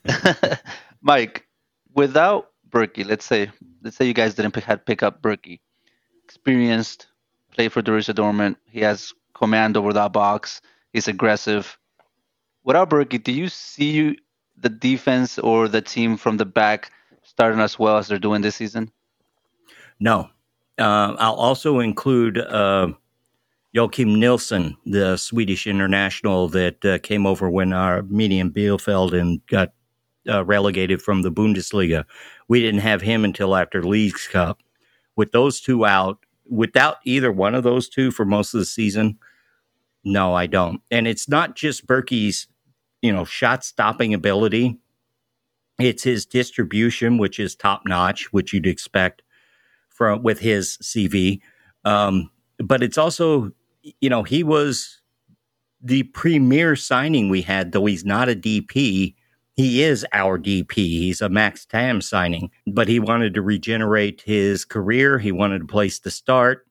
[1.02, 1.46] Mike,
[1.94, 3.50] without Bürki, let's say
[3.82, 5.60] let's say you guys didn't pick, had pick up Bürki,
[6.24, 7.08] experienced,
[7.50, 8.56] played for Borussia Dortmund.
[8.64, 10.60] He has command over that box.
[10.92, 11.78] He's aggressive.
[12.64, 14.18] Without Bürki, do you see
[14.56, 16.90] the defense or the team from the back
[17.22, 18.90] starting as well as they're doing this season?
[20.00, 20.30] No.
[20.78, 22.88] Uh, I'll also include uh,
[23.74, 29.72] Joakim Nilsson, the Swedish international that uh, came over when our Arminia Bielefeld and got
[30.28, 32.04] uh, relegated from the Bundesliga.
[32.48, 34.62] We didn't have him until after Leagues Cup.
[35.14, 36.18] With those two out,
[36.48, 39.18] without either one of those two for most of the season,
[40.06, 40.80] no, I don't.
[40.88, 42.46] And it's not just Bürki's,
[43.02, 44.78] you know, shot stopping ability.
[45.80, 49.22] It's his distribution, which is top notch, which you'd expect
[49.88, 51.40] from with his CV.
[51.84, 53.50] Um, but it's also,
[54.00, 55.00] you know, he was
[55.82, 59.16] the premier signing we had, though he's not a DP.
[59.54, 60.74] He is our DP.
[60.74, 65.18] He's a Max Tam signing, but he wanted to regenerate his career.
[65.18, 66.64] He wanted a place to start,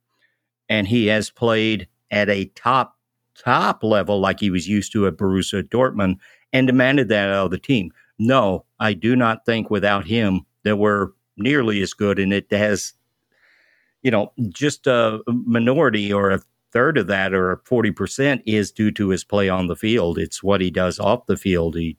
[0.69, 2.94] and he has played at a top,
[3.37, 6.17] top level like he was used to at Borussia Dortmund
[6.53, 7.91] and demanded that out of the team.
[8.17, 12.93] No, I do not think without him that we're nearly as good, and it has,
[14.03, 19.09] you know, just a minority or a third of that or 40% is due to
[19.09, 20.17] his play on the field.
[20.17, 21.75] It's what he does off the field.
[21.75, 21.97] He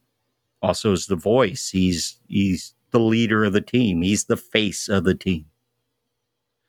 [0.62, 1.70] also is the voice.
[1.70, 4.02] He's he's the leader of the team.
[4.02, 5.46] He's the face of the team.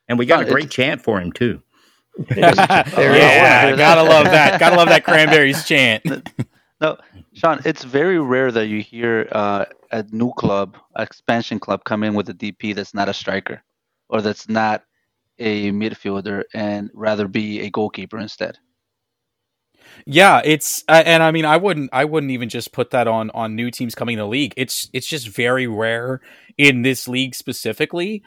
[0.07, 1.61] And we got a great chant for him too.
[2.37, 4.59] yeah, gotta love that.
[4.59, 6.03] Gotta love that cranberries chant.
[6.81, 6.97] No,
[7.33, 12.13] Sean, it's very rare that you hear uh, a new club, expansion club, come in
[12.13, 13.63] with a DP that's not a striker
[14.09, 14.83] or that's not
[15.39, 18.57] a midfielder and rather be a goalkeeper instead.
[20.05, 23.55] Yeah, it's and I mean I wouldn't I wouldn't even just put that on on
[23.55, 24.53] new teams coming in the league.
[24.55, 26.21] It's it's just very rare
[26.57, 28.23] in this league specifically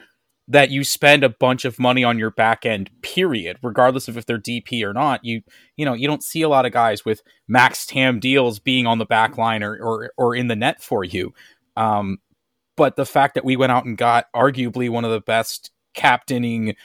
[0.51, 4.25] that you spend a bunch of money on your back end period regardless of if
[4.25, 5.41] they're dp or not you
[5.77, 8.97] you know you don't see a lot of guys with max tam deals being on
[8.97, 11.33] the back line or or, or in the net for you.
[11.75, 12.19] Um,
[12.77, 16.75] but the fact that we went out and got arguably one of the best captaining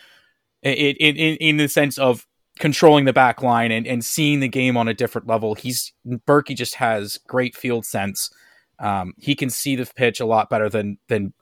[0.62, 2.26] in, in, in the sense of
[2.58, 6.56] controlling the back line and, and seeing the game on a different level he's Bürki
[6.56, 8.30] just has great field sense.
[8.78, 11.32] Um, he can see the pitch a lot better than than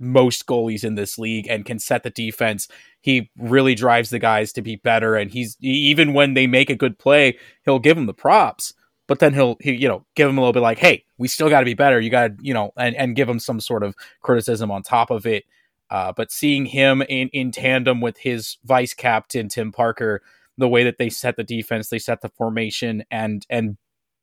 [0.00, 2.66] most goalies in this league and can set the defense.
[3.00, 5.14] He really drives the guys to be better.
[5.14, 8.72] And he's even when they make a good play, he'll give them the props.
[9.06, 11.50] But then he'll, he, you know, give them a little bit like, "Hey, we still
[11.50, 12.00] got to be better.
[12.00, 15.10] You got, to, you know," and and give them some sort of criticism on top
[15.10, 15.44] of it.
[15.90, 20.22] Uh, but seeing him in in tandem with his vice captain Tim Parker,
[20.56, 23.76] the way that they set the defense, they set the formation, and and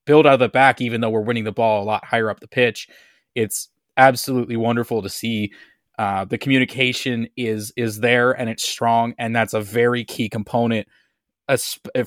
[0.05, 2.39] build out of the back, even though we're winning the ball a lot higher up
[2.39, 2.87] the pitch,
[3.35, 5.51] it's absolutely wonderful to see.
[5.97, 10.87] Uh, the communication is is there and it's strong, and that's a very key component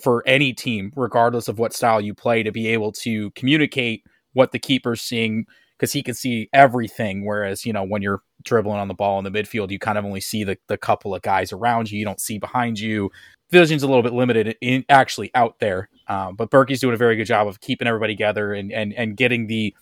[0.00, 4.53] for any team, regardless of what style you play, to be able to communicate what
[4.53, 7.24] the keeper's seeing because he can see everything.
[7.24, 10.05] Whereas, you know, when you're dribbling on the ball in the midfield, you kind of
[10.05, 11.98] only see the, the couple of guys around you.
[11.98, 13.11] You don't see behind you.
[13.50, 15.88] Vision's a little bit limited in actually out there.
[16.07, 19.16] Um, but Bürki's doing a very good job of keeping everybody together and, and, and
[19.16, 19.74] getting the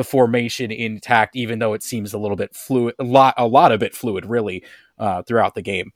[0.00, 3.70] the formation intact, even though it seems a little bit fluid, a lot, a lot
[3.70, 4.64] of it fluid, really,
[4.98, 5.92] uh, throughout the game.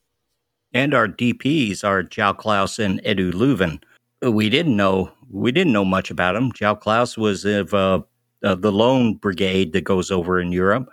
[0.74, 3.82] And our DPs are João Klauss and Edu Löwen.
[4.20, 6.52] We didn't know we didn't know much about him.
[6.52, 8.02] João Klauss was of uh,
[8.42, 10.90] uh, the lone brigade that goes over in Europe.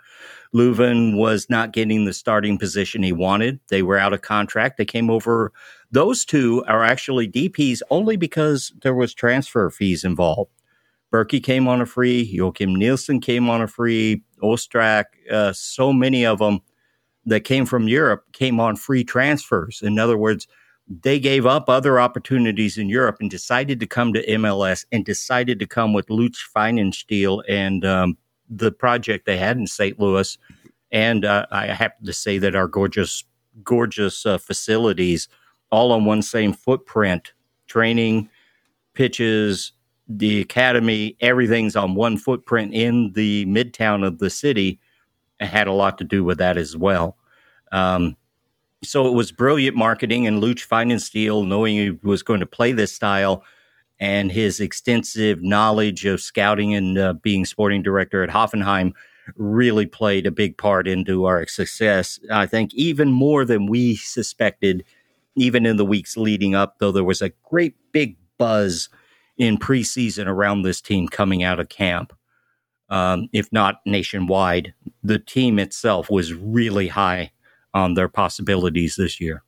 [0.54, 3.60] Löwen was not getting the starting position he wanted.
[3.68, 4.78] They were out of contract.
[4.78, 5.52] They came over.
[5.90, 10.50] Those two are actually DPs only because there was transfer fees involved.
[11.12, 12.34] Bürki came on a free.
[12.34, 14.22] Joakim Nilsson came on a free.
[14.42, 16.60] Ostrak, uh, so many of them
[17.26, 19.80] that came from Europe came on free transfers.
[19.82, 20.48] In other words,
[20.88, 25.58] they gave up other opportunities in Europe and decided to come to MLS and decided
[25.60, 28.16] to come with Lutz Pfannenstiel and um,
[28.48, 30.00] the project they had in St.
[30.00, 30.36] Louis.
[30.90, 33.24] And uh, I have to say that our gorgeous,
[33.62, 35.28] gorgeous uh, facilities,
[35.70, 37.32] all on one same footprint,
[37.68, 38.28] training,
[38.94, 39.72] pitches,
[40.08, 44.80] the academy, everything's on one footprint in the midtown of the city,
[45.40, 47.16] had a lot to do with that as well.
[47.72, 48.16] Um,
[48.84, 52.92] so it was brilliant marketing, and Lutz Pfannenstiel, knowing he was going to play this
[52.92, 53.44] style,
[54.00, 58.92] and his extensive knowledge of scouting and uh, being sporting director at Hoffenheim
[59.36, 62.18] really played a big part into our success.
[62.30, 64.84] I think even more than we suspected,
[65.36, 68.88] even in the weeks leading up, though there was a great big buzz
[69.42, 72.12] in preseason around this team coming out of camp.
[72.88, 77.32] Um, if not nationwide, the team itself was really high
[77.74, 79.42] on their possibilities this year.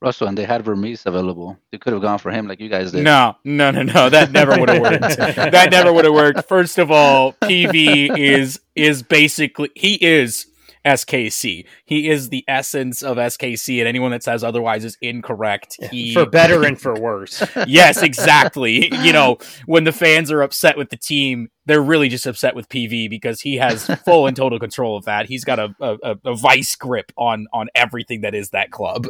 [0.00, 1.58] Russell, and they had Vermes available.
[1.70, 3.04] They could have gone for him like you guys did.
[3.04, 4.08] No, no, no, no.
[4.08, 5.00] That never would have worked.
[5.18, 6.48] that never would have worked.
[6.48, 10.46] First of all, PV is is basically he is
[10.84, 11.66] SKC.
[11.84, 15.76] He is the essence of SKC, and anyone that says otherwise is incorrect.
[15.90, 17.42] He, for better and for worse.
[17.66, 18.94] yes, exactly.
[19.02, 22.68] you know, when the fans are upset with the team, they're really just upset with
[22.68, 25.26] PV because he has full and total control of that.
[25.26, 29.06] He's got a, a, a vice grip on on everything that is that club.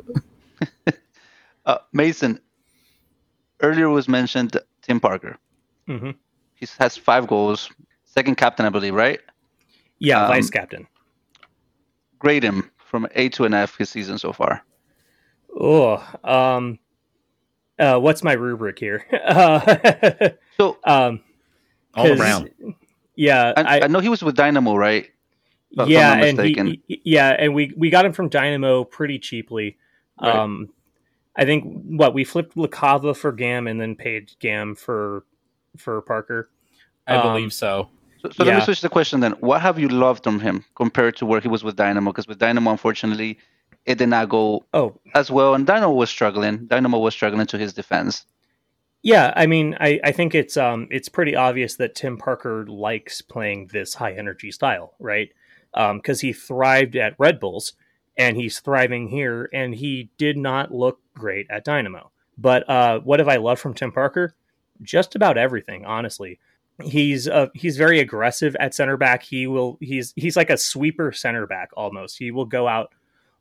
[1.67, 2.41] uh, Mason,
[3.61, 5.39] earlier was mentioned Tim Parker.
[5.89, 6.11] Mm-hmm.
[6.55, 7.71] He has five goals,
[8.05, 9.21] second captain, I believe, right?
[9.99, 10.87] Yeah, um, vice captain
[12.21, 14.65] grade him from A to an F his season so far?
[15.59, 16.79] Oh, um,
[17.79, 19.05] uh, what's my rubric here?
[19.13, 21.21] Uh, so, um,
[21.95, 22.51] all around.
[23.17, 25.11] Yeah, I, I, I, know he was with Dynamo, right?
[25.73, 29.77] If yeah, and he, he, yeah, and we we got him from Dynamo pretty cheaply.
[30.21, 30.35] Right.
[30.35, 30.71] Um,
[31.37, 35.25] I think what we flipped Lakava for Gam and then paid Gam for
[35.77, 36.51] for Parker.
[37.07, 37.89] I um, believe so.
[38.21, 38.53] So, so yeah.
[38.53, 39.33] let me switch the question then.
[39.41, 42.11] What have you loved from him compared to where he was with Dynamo?
[42.11, 43.39] Because with Dynamo, unfortunately,
[43.87, 44.99] it did not go oh.
[45.15, 46.67] as well, and Dynamo was struggling.
[46.67, 48.27] Dynamo was struggling to his defense.
[49.03, 53.23] Yeah, I mean, I, I think it's um it's pretty obvious that Tim Parker likes
[53.23, 55.31] playing this high energy style, right?
[55.73, 57.73] Because um, he thrived at Red Bulls,
[58.19, 59.49] and he's thriving here.
[59.55, 62.11] And he did not look great at Dynamo.
[62.37, 64.35] But uh, what have I loved from Tim Parker?
[64.83, 66.39] Just about everything, honestly.
[66.81, 69.23] He's uh, he's very aggressive at center back.
[69.23, 72.19] He will he's he's like a sweeper center back almost.
[72.19, 72.93] He will go out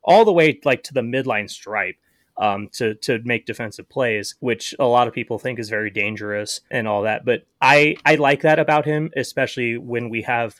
[0.04, 1.98] all the way like to the midline stripe
[2.38, 6.62] um, to to make defensive plays, which a lot of people think is very dangerous
[6.72, 7.26] and all that.
[7.26, 10.60] But I I like that about him, especially when we have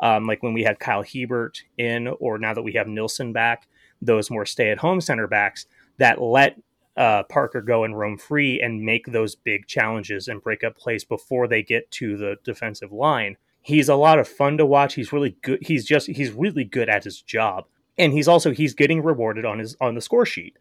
[0.00, 3.68] um, like when we had Kyle Hiebert in, or now that we have Nilsson back,
[4.02, 5.66] those more stay at home center backs
[5.98, 6.58] that let
[7.00, 11.02] uh, Parker go and roam free and make those big challenges and break up plays
[11.02, 13.38] before they get to the defensive line.
[13.62, 14.94] He's a lot of fun to watch.
[14.94, 15.60] He's really good.
[15.62, 17.64] He's just he's really good at his job,
[17.96, 20.58] and he's also he's getting rewarded on his on the score sheet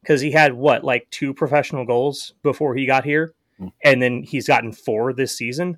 [0.00, 3.70] because he had what like two professional goals before he got here, mm.
[3.84, 5.76] and then he's gotten four this season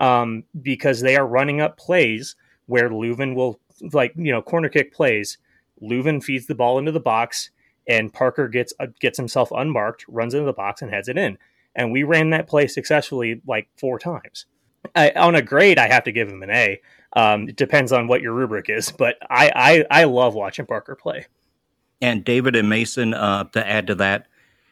[0.00, 2.34] um, because they are running up plays
[2.66, 3.60] where Löwen will
[3.92, 5.38] like you know corner kick plays.
[5.80, 7.50] Löwen feeds the ball into the box,
[7.86, 11.38] and Parker gets uh, gets himself unmarked, runs into the box, and heads it in.
[11.74, 14.46] And we ran that play successfully like four times.
[14.94, 16.80] I, on a grade, I have to give him an A.
[17.14, 20.96] Um, it depends on what your rubric is, but I, I, I love watching Parker
[20.96, 21.26] play.
[22.00, 24.26] And David and Mason, uh, to add to that,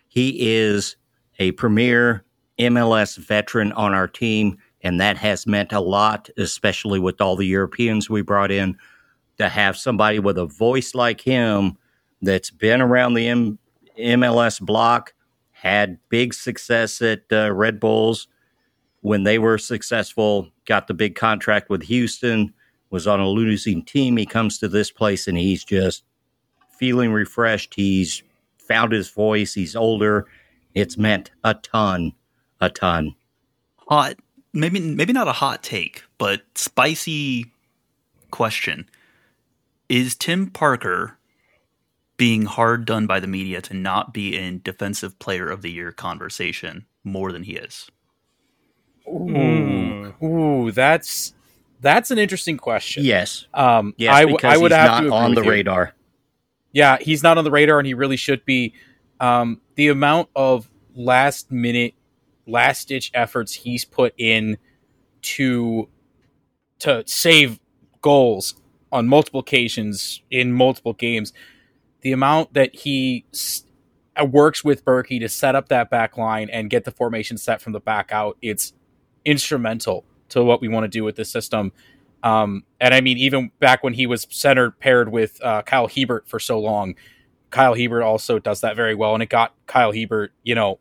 [0.08, 0.96] he is
[1.38, 2.24] a premier
[2.58, 7.46] MLS veteran on our team and that has meant a lot, especially with all the
[7.46, 8.78] Europeans we brought in,
[9.38, 11.76] to have somebody with a voice like him
[12.22, 13.58] that's been around the M-
[13.98, 15.14] MLS block,
[15.52, 18.28] had big success at uh, Red Bulls
[19.02, 22.52] when they were successful, got the big contract with Houston,
[22.90, 24.16] was on a losing team.
[24.16, 26.04] He comes to this place and he's just
[26.78, 27.74] feeling refreshed.
[27.74, 28.22] He's
[28.58, 29.54] found his voice.
[29.54, 30.26] He's older.
[30.74, 32.12] It's meant a ton,
[32.60, 33.14] a ton.
[33.88, 34.16] Hot
[34.52, 37.46] maybe maybe not a hot take, but spicy
[38.30, 38.88] question.
[39.88, 41.18] Is Tim Parker
[42.20, 45.90] being hard done by the media to not be in defensive player of the year
[45.90, 47.90] conversation more than he is?
[49.08, 51.32] Ooh, ooh, that's
[51.80, 53.04] that's an interesting question.
[53.04, 55.94] Yes, um, yes, I, I would have to on the radar.
[56.72, 58.74] Yeah, he's not on the radar, and he really should be.
[59.18, 61.94] Um, the amount of last minute
[62.46, 64.58] last ditch efforts he's put in
[65.22, 65.88] to
[66.80, 67.58] to save
[68.02, 68.56] goals
[68.92, 71.32] on multiple occasions in multiple games.
[72.02, 73.24] The amount that he
[74.16, 77.60] uh, works with Bürki to set up that back line and get the formation set
[77.60, 78.72] from the back out, it's
[79.24, 81.72] instrumental to what we want to do with this system.
[82.22, 86.28] Um, and I mean, even back when he was center paired with uh, Kyle Hiebert
[86.28, 86.94] for so long,
[87.50, 90.78] Kyle Hiebert also does that very well, and it got Kyle Hiebert, you know,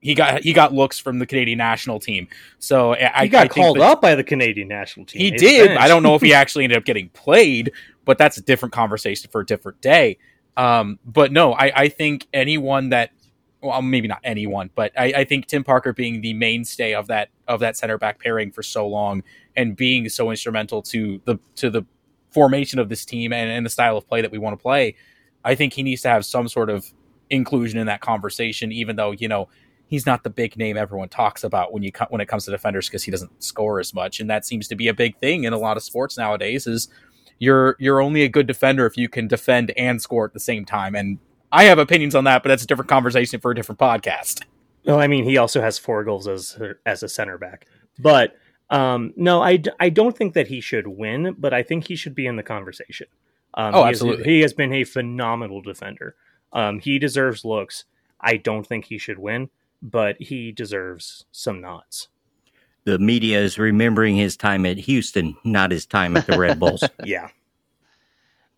[0.00, 2.28] he got he got looks from the Canadian national team.
[2.58, 5.20] So I, he got I called up by the Canadian national team.
[5.20, 5.76] He did.
[5.76, 7.72] I don't know if he actually ended up getting played,
[8.04, 10.18] but that's a different conversation for a different day.
[10.56, 13.10] Um, but no, I, I think anyone that
[13.62, 17.30] well, maybe not anyone, but I, I, think Tim Parker being the mainstay of that
[17.48, 19.22] of that center back pairing for so long
[19.56, 21.82] and being so instrumental to the to the
[22.30, 24.94] formation of this team and, and the style of play that we want to play,
[25.44, 26.92] I think he needs to have some sort of
[27.30, 28.72] inclusion in that conversation.
[28.72, 29.48] Even though you know
[29.88, 32.88] he's not the big name everyone talks about when you when it comes to defenders
[32.88, 35.52] because he doesn't score as much, and that seems to be a big thing in
[35.52, 36.66] a lot of sports nowadays.
[36.66, 36.88] Is
[37.38, 40.64] you're you're only a good defender if you can defend and score at the same
[40.64, 41.18] time, and
[41.52, 44.42] I have opinions on that, but that's a different conversation for a different podcast.
[44.84, 47.66] Well, I mean, he also has four goals as as a center back,
[47.98, 48.36] but
[48.70, 52.14] um, no, I, I don't think that he should win, but I think he should
[52.14, 53.06] be in the conversation.
[53.54, 54.24] Um, oh, he absolutely.
[54.24, 56.16] Has, he has been a phenomenal defender.
[56.52, 57.84] Um, he deserves looks.
[58.20, 59.50] I don't think he should win,
[59.82, 62.08] but he deserves some nods.
[62.86, 66.84] The media is remembering his time at Houston, not his time at the Red Bulls.
[67.04, 67.28] yeah.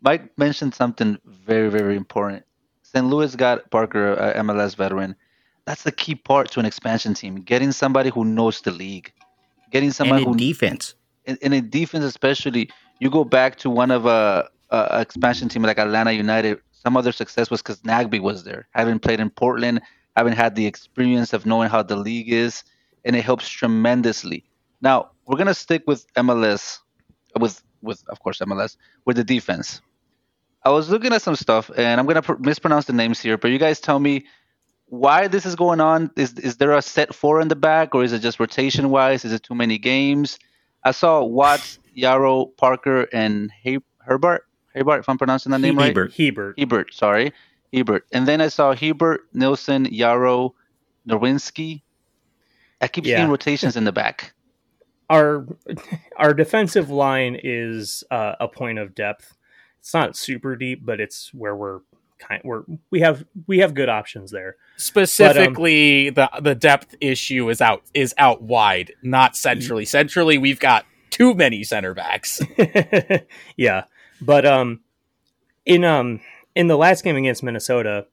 [0.02, 2.44] Mike mentioned something very, very important.
[2.82, 3.06] St.
[3.06, 5.16] Louis got Parker, uh, a MLS veteran.
[5.64, 9.10] That's the key part to an expansion team: getting somebody who knows the league,
[9.70, 10.94] getting somebody and who defense.
[11.24, 15.62] In, in a defense, especially, you go back to one of a, a expansion team
[15.62, 16.60] like Atlanta United.
[16.72, 19.80] Some other success was because Nagbe was there, having played in Portland,
[20.16, 22.62] haven't had the experience of knowing how the league is,
[23.08, 24.44] and it helps tremendously.
[24.80, 26.78] Now we're gonna stick with MLS,
[27.40, 29.80] with with of course MLS with the defense.
[30.62, 33.50] I was looking at some stuff, and I'm gonna pr- mispronounce the names here, but
[33.50, 34.26] you guys tell me
[34.86, 36.10] why this is going on.
[36.16, 39.24] Is is there a set four in the back, or is it just rotation wise?
[39.24, 40.38] Is it too many games?
[40.84, 44.44] I saw Watts, Yaro, Parker, and he- Herbert.
[44.74, 45.86] Herbert, if I'm pronouncing that name right.
[45.86, 46.12] Hiebert.
[46.12, 46.58] Hiebert.
[46.58, 46.94] Hiebert.
[46.94, 47.32] Sorry.
[47.72, 48.02] Hiebert.
[48.12, 50.52] And then I saw Hiebert, Nilsson, Yaro,
[51.08, 51.82] Nerwinski.
[52.80, 53.18] I keep yeah.
[53.18, 54.32] seeing rotations in the back.
[55.10, 55.46] Our
[56.16, 59.36] our defensive line is uh, a point of depth.
[59.80, 61.80] it's not super deep, but it's where we're
[62.18, 64.56] kind we're we have we have good options there.
[64.76, 69.84] Specifically, but, um, the the depth issue is out is out wide, not centrally.
[69.84, 72.40] Centrally, we've got too many center backs.
[73.56, 73.84] yeah,
[74.20, 74.80] but um,
[75.64, 76.20] in um
[76.54, 78.06] in the last game against Minnesota,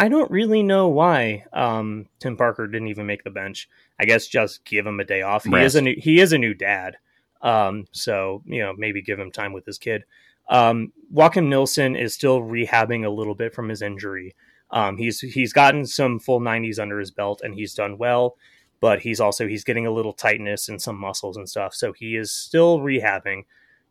[0.00, 3.68] I don't really know why um Tim Parker didn't even make the bench.
[4.00, 5.44] I guess just give him a day off.
[5.44, 5.66] He Rest.
[5.66, 6.96] is a new he is a new dad.
[7.42, 10.04] Um, so you know maybe give him time with his kid.
[10.48, 14.34] Um, Joakim Nilsson is still rehabbing a little bit from his injury.
[14.70, 18.36] Um, he's he's gotten some full 90s under his belt and he's done well,
[18.80, 21.74] but he's also he's getting a little tightness in some muscles and stuff.
[21.74, 23.44] So he is still rehabbing.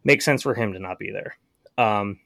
[0.03, 1.37] Makes sense for him to not be there.
[1.77, 2.19] Um,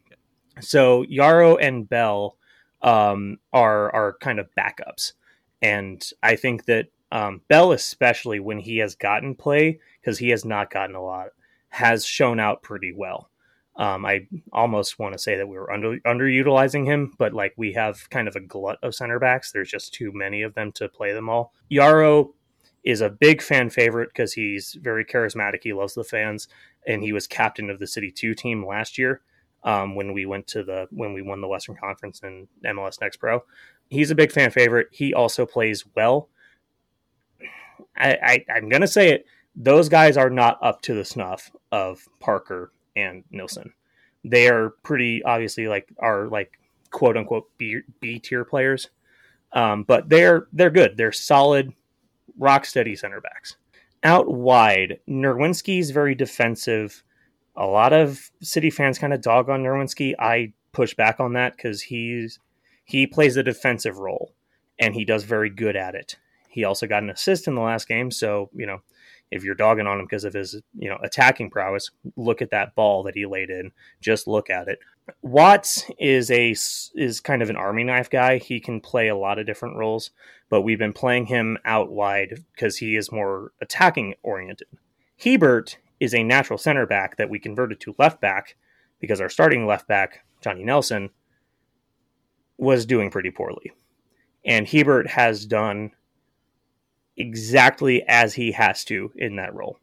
[0.61, 2.37] so Yaro and Bell
[2.83, 5.13] um, are are kind of backups,
[5.61, 10.43] and I think that um, Bell, especially when he has gotten play, because he has
[10.43, 11.29] not gotten a lot,
[11.69, 13.29] has shown out pretty well.
[13.75, 17.73] Um, I almost want to say that we were under underutilizing him, but like we
[17.73, 19.51] have kind of a glut of center backs.
[19.51, 21.53] There's just too many of them to play them all.
[21.71, 22.33] Yaro
[22.83, 25.63] is a big fan favorite because he's very charismatic.
[25.63, 26.47] He loves the fans,
[26.85, 29.21] and he was captain of the City Two team last year
[29.63, 33.17] um, when we went to the when we won the Western Conference in MLS Next
[33.17, 33.43] Pro.
[33.89, 34.87] He's a big fan favorite.
[34.91, 36.29] He also plays well.
[37.95, 39.25] I, I I'm gonna say it.
[39.55, 43.73] Those guys are not up to the snuff of Parker and Nilsson.
[44.23, 46.59] They are pretty obviously like are like
[46.91, 48.89] quote unquote B, B tier players,
[49.51, 50.97] um, but they're they're good.
[50.97, 51.73] They're solid,
[52.37, 53.57] rock steady center backs.
[54.03, 57.03] Out wide, Nerwinski's very defensive.
[57.55, 60.13] A lot of City fans kind of dog on Nerwinski.
[60.17, 62.39] I push back on that because he's
[62.83, 64.33] he plays a defensive role
[64.79, 66.17] and he does very good at it.
[66.49, 68.81] He also got an assist in the last game, so you know
[69.31, 72.75] if you're dogging on him because of his you know attacking prowess, look at that
[72.75, 73.71] ball that he laid in.
[74.01, 74.79] Just look at it.
[75.21, 78.37] Watts is a is kind of an army knife guy.
[78.37, 80.11] He can play a lot of different roles,
[80.49, 84.67] but we've been playing him out wide because he is more attacking oriented.
[85.23, 88.57] Hiebert is a natural center back that we converted to left back
[88.99, 91.09] because our starting left back Johnny Nelson
[92.57, 93.71] was doing pretty poorly,
[94.43, 95.91] and Hiebert has done
[97.15, 99.79] exactly as he has to in that role.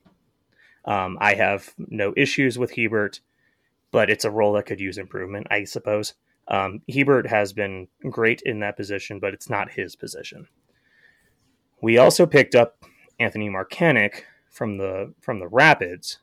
[0.85, 3.21] Um, I have no issues with Hiebert,
[3.91, 6.15] but it's a role that could use improvement, I suppose.
[6.49, 10.49] Um, Hiebert has been great in that position, but it's not his position.
[11.81, 12.85] We also picked up
[13.19, 16.19] Anthony Markanich from the from the Rapids,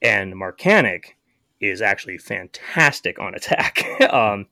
[0.00, 1.14] and Markanich
[1.60, 4.46] is actually fantastic on attack um,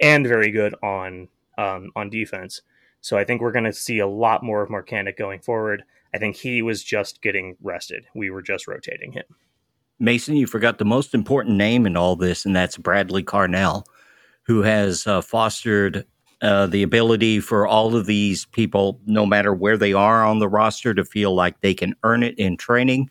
[0.00, 2.62] and very good on um, on defense.
[3.00, 5.84] So I think we're going to see a lot more of Markanich going forward.
[6.14, 8.06] I think he was just getting rested.
[8.14, 9.24] We were just rotating him.
[9.98, 13.84] Mason, you forgot the most important name in all this, and that's Bradley Carnell,
[14.44, 16.06] who has uh, fostered
[16.42, 20.48] uh, the ability for all of these people, no matter where they are on the
[20.48, 23.10] roster, to feel like they can earn it in training.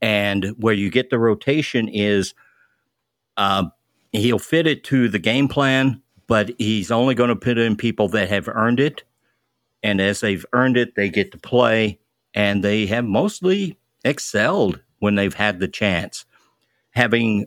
[0.00, 2.34] And where you get the rotation is
[3.36, 3.64] uh,
[4.12, 8.08] he'll fit it to the game plan, but he's only going to put in people
[8.08, 9.04] that have earned it
[9.82, 11.98] and as they've earned it, they get to play,
[12.34, 16.26] and they have mostly excelled when they've had the chance.
[16.90, 17.46] Having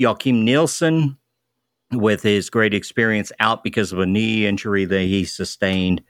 [0.00, 1.18] Joakim Nilsson
[1.92, 6.02] with his great experience out because of a knee injury that he sustained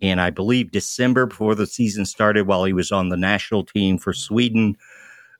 [0.00, 3.98] in, I believe, December before the season started while he was on the national team
[3.98, 4.76] for Sweden.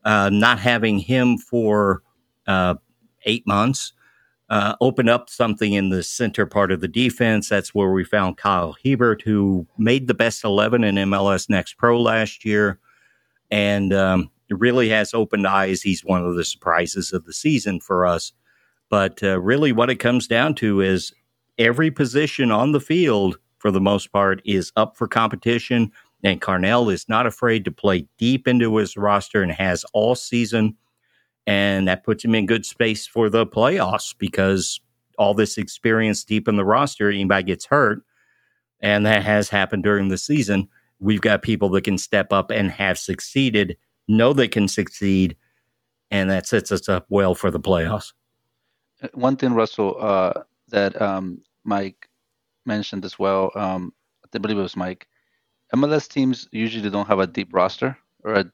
[0.04, 2.02] Uh, not having him for
[2.46, 2.74] uh,
[3.24, 3.92] eight months
[4.52, 7.48] uh, open up something in the center part of the defense.
[7.48, 11.98] That's where we found Kyle Hiebert, who made the best 11 in MLS Next Pro
[11.98, 12.78] last year.
[13.50, 15.80] And um, really has opened eyes.
[15.80, 18.32] He's one of the surprises of the season for us.
[18.92, 21.14] But uh, really, what it comes down to is
[21.58, 25.90] every position on the field, for the most part, is up for competition.
[26.22, 30.76] And Carnell is not afraid to play deep into his roster and has all season
[31.46, 34.80] and that puts him in good space for the playoffs because
[35.18, 38.02] all this experience deep in the roster, anybody gets hurt,
[38.80, 40.68] and that has happened during the season.
[41.00, 43.76] We've got people that can step up and have succeeded,
[44.08, 45.36] know they can succeed,
[46.10, 48.12] and that sets us up well for the playoffs.
[49.14, 50.32] One thing, Russell, uh,
[50.68, 52.08] that um, Mike
[52.64, 53.92] mentioned as well, um,
[54.34, 55.06] I believe it was Mike.
[55.74, 58.52] MLS teams usually don't have a deep roster or a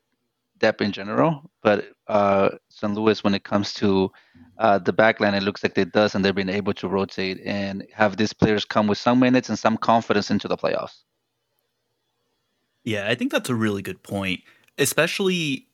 [0.59, 2.94] depth in general, but uh, St.
[2.94, 4.11] Louis, when it comes to
[4.59, 7.86] uh, the backline, it looks like it does, and they've been able to rotate and
[7.92, 11.03] have these players come with some minutes and some confidence into the playoffs.
[12.84, 14.40] Yeah, I think that's a really good point,
[14.78, 15.68] especially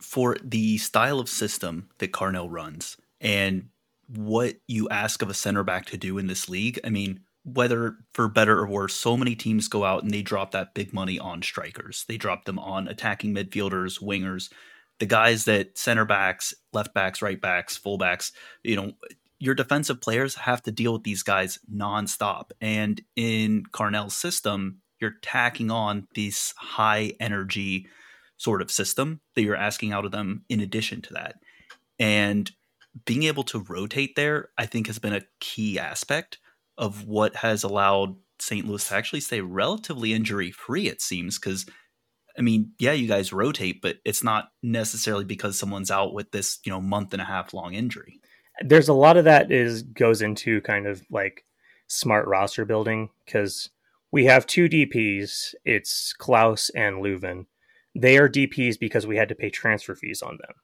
[0.00, 2.96] for the style of system that Carnell runs.
[3.20, 3.68] And
[4.08, 6.80] what you ask of a center back to do in this league.
[6.84, 10.50] I mean, whether for better or worse, so many teams go out and they drop
[10.52, 12.04] that big money on strikers.
[12.08, 14.50] They drop them on attacking midfielders, wingers,
[14.98, 18.32] the guys that center backs, left backs, right backs, fullbacks,
[18.62, 18.92] you know,
[19.38, 22.50] your defensive players have to deal with these guys nonstop.
[22.60, 27.86] And in Carnell's system, you're tacking on this high energy
[28.36, 31.36] sort of system that you're asking out of them in addition to that.
[32.00, 32.50] And
[33.04, 36.38] being able to rotate there, I think, has been a key aspect
[36.76, 38.66] of what has allowed St.
[38.66, 41.38] Louis to actually stay relatively injury free, it seems.
[41.38, 41.66] Because,
[42.38, 46.58] I mean, yeah, you guys rotate, but it's not necessarily because someone's out with this,
[46.64, 48.20] you know, month and a half long injury.
[48.60, 51.44] There's a lot of that is goes into kind of like
[51.86, 53.70] smart roster building because
[54.10, 55.54] we have two DPs.
[55.64, 57.46] It's Klauss and Löwen.
[57.94, 60.54] They are DPs because we had to pay transfer fees on them.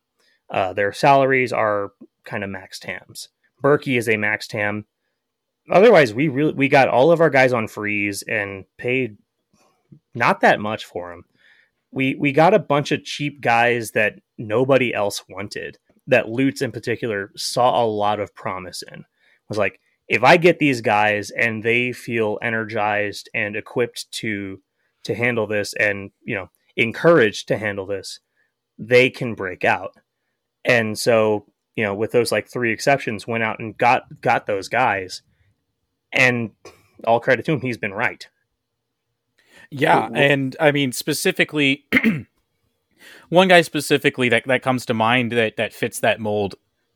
[0.55, 1.91] Uh, their salaries are
[2.25, 3.29] kind of max TAMs.
[3.61, 4.87] Bürki is a max TAM.
[5.69, 9.17] Otherwise, we really we got all of our guys on freeze and paid
[10.15, 11.25] not that much for them.
[11.91, 15.79] We we got a bunch of cheap guys that nobody else wanted.
[16.07, 19.05] That Lutz in particular saw a lot of promise in.
[19.49, 24.61] Was like, if I get these guys and they feel energized and equipped to
[25.03, 28.21] to handle this and, you know, encouraged to handle this,
[28.79, 29.97] they can break out.
[30.65, 31.47] And so,
[31.77, 35.23] you know, with those like three exceptions, went out and got got those guys.
[36.13, 36.53] And
[37.05, 38.29] all credit to him, he's been right.
[39.71, 41.87] Yeah, and I mean specifically
[43.29, 46.55] one guy specifically that, that comes to mind that, that fits that mold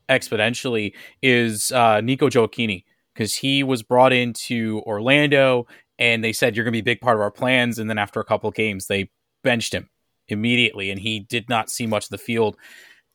[0.09, 5.67] exponentially is uh, Nico Gioacchini because he was brought into Orlando
[5.99, 7.79] and they said you're going to be a big part of our plans.
[7.79, 9.11] And then after a couple games, they
[9.43, 9.91] benched him
[10.29, 12.57] immediately, and he did not see much of the field.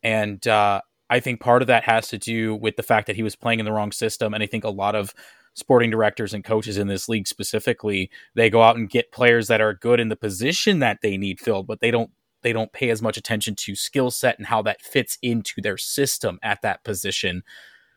[0.03, 3.23] And uh, I think part of that has to do with the fact that he
[3.23, 4.33] was playing in the wrong system.
[4.33, 5.13] And I think a lot of
[5.53, 9.61] sporting directors and coaches in this league specifically, they go out and get players that
[9.61, 12.89] are good in the position that they need filled, but they don't they don't pay
[12.89, 16.83] as much attention to skill set and how that fits into their system at that
[16.83, 17.41] position.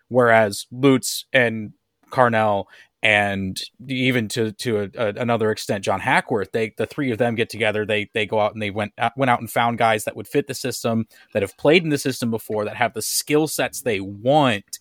[0.08, 1.72] Whereas Lutz and
[2.10, 2.66] Carnell
[3.06, 6.50] and even to to a, a, another extent, John Hackworth.
[6.50, 7.86] They the three of them get together.
[7.86, 10.26] They they go out and they went uh, went out and found guys that would
[10.26, 13.80] fit the system, that have played in the system before, that have the skill sets
[13.80, 14.80] they want,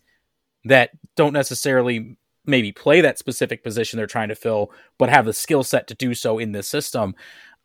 [0.63, 2.17] that don't necessarily
[2.47, 5.93] maybe play that specific position they're trying to fill, but have the skill set to
[5.93, 7.13] do so in this system.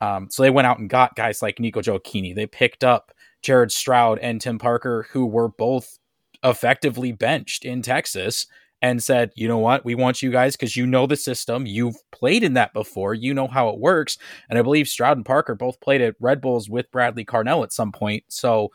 [0.03, 2.35] Um, so they went out and got guys like Nico Gioacchini.
[2.35, 5.99] They picked up Jared Stroud and Tim Parker, who were both
[6.45, 8.47] effectively benched in Texas
[8.83, 11.67] and said, you know what, we want you guys because you know the system.
[11.67, 13.13] You've played in that before.
[13.15, 14.17] You know how it works.
[14.49, 17.73] And I believe Stroud and Parker both played at Red Bulls with Bradley Carnell at
[17.73, 18.25] some point.
[18.29, 18.71] So,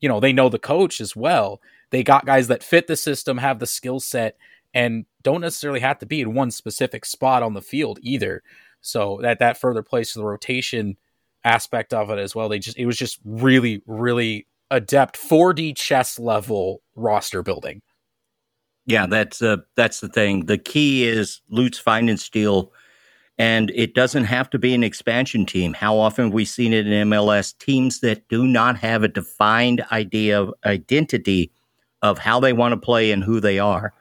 [0.00, 1.60] you know, they know the coach as well.
[1.90, 4.36] They got guys that fit the system, have the skill set,
[4.72, 8.42] and don't necessarily have to be in one specific spot on the field either.
[8.80, 10.96] So that that further plays to the rotation
[11.44, 12.48] aspect of it as well.
[12.48, 17.82] They just it was just really, really adept 4D chess level roster building.
[18.90, 20.46] Yeah, that's uh, that's the thing.
[20.46, 22.70] The key is Lutz Pfannenstiel,
[23.38, 25.74] and it doesn't have to be an expansion team.
[25.74, 27.56] How often have we seen it in MLS?
[27.56, 31.52] Teams that do not have a defined idea of identity
[32.02, 33.94] of how they want to play and who they are.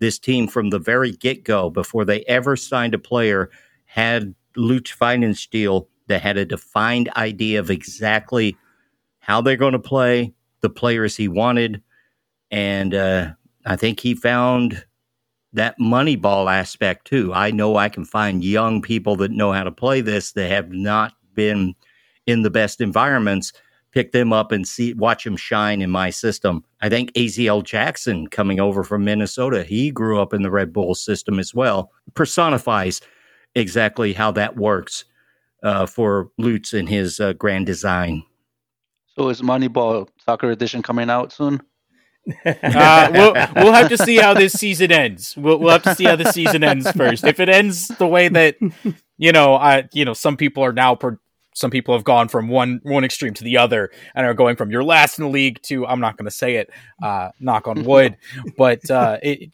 [0.00, 3.50] This team, from the very get go, before they ever signed a player,
[3.84, 8.56] had Lutz Pfannenstiel that had a defined idea of exactly
[9.20, 11.80] how they're going to play, the players he wanted,
[12.50, 13.30] and uh,
[13.64, 14.84] I think he found
[15.52, 17.32] that money ball aspect too.
[17.32, 20.70] I know I can find young people that know how to play this that have
[20.70, 21.74] not been
[22.26, 23.52] in the best environments,
[23.92, 26.64] pick them up and see watch them shine in my system.
[26.82, 30.94] I think Aziel Jackson coming over from Minnesota, he grew up in the Red Bull
[30.94, 31.92] system as well.
[32.14, 33.00] Personifies
[33.54, 35.04] exactly how that works
[35.62, 38.24] uh, for Lutz and his uh, grand design.
[39.16, 41.62] So is Moneyball Soccer Edition coming out soon?
[42.46, 45.36] Uh, we'll we'll have to see how this season ends.
[45.36, 47.24] We'll we'll have to see how the season ends first.
[47.24, 48.56] If it ends the way that
[49.18, 51.18] you know, I you know, some people are now per,
[51.54, 54.70] some people have gone from one one extreme to the other and are going from
[54.70, 56.70] you're last in the league to I'm not going to say it,
[57.02, 58.16] uh, knock on wood,
[58.56, 59.50] but uh, it,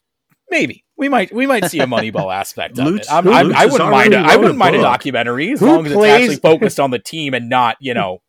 [0.51, 3.13] maybe we might we might see a Moneyball aspect of Lutz, it.
[3.13, 4.15] I'm, I'm, I would not mind.
[4.15, 6.13] A, I wouldn't mind a documentary as who long as plays...
[6.13, 8.23] it's actually focused on the team and not you know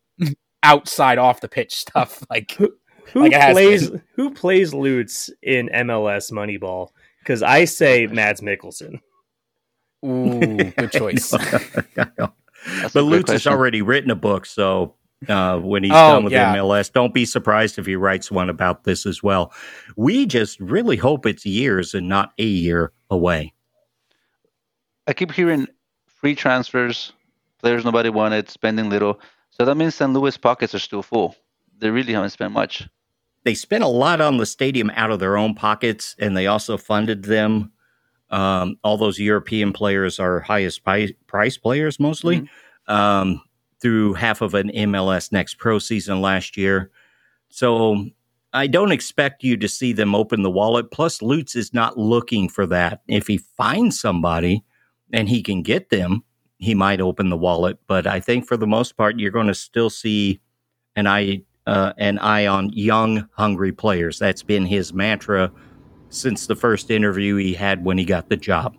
[0.62, 2.72] outside off the pitch stuff like who
[3.20, 6.88] like plays who plays Lutz in MLS Moneyball?
[7.20, 9.00] Because I say Mads Mikkelsen.
[10.04, 11.30] Ooh, good choice.
[11.94, 14.94] but Lutz has already written a book, so
[15.28, 16.56] uh, when he's Oh, done with yeah.
[16.56, 16.92] MLS.
[16.92, 19.52] Don't be surprised if he writes one about this as well.
[19.96, 23.52] We just really hope it's years and not a year away.
[25.06, 25.66] I keep hearing
[26.06, 27.12] free transfers,
[27.58, 29.20] players nobody wanted, spending little.
[29.50, 30.12] So that means St.
[30.12, 31.36] Louis pockets are still full.
[31.78, 32.88] They really haven't spent much.
[33.44, 36.76] They spent a lot on the stadium out of their own pockets, and they also
[36.76, 37.72] funded them.
[38.30, 42.48] Um, all those European players are highest pri- price players mostly
[42.86, 43.42] um,
[43.80, 46.90] through half of an MLS Next Pro season last year.
[47.48, 48.06] So
[48.54, 50.90] I don't expect you to see them open the wallet.
[50.90, 53.02] Plus, Lutz is not looking for that.
[53.08, 54.64] If he finds somebody
[55.12, 56.22] and he can get them,
[56.58, 57.78] he might open the wallet.
[57.86, 60.40] But I think for the most part, you're going to still see
[60.94, 64.18] and eye uh, an eye on young, hungry players.
[64.18, 65.52] That's been his mantra
[66.08, 68.76] since the first interview he had when he got the job.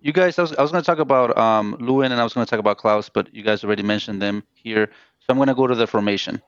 [0.00, 2.34] You guys, I was, I was going to talk about um, Löwen and I was
[2.34, 4.88] going to talk about Klauss, but you guys already mentioned them here.
[5.20, 6.42] So I'm going to go to the formation.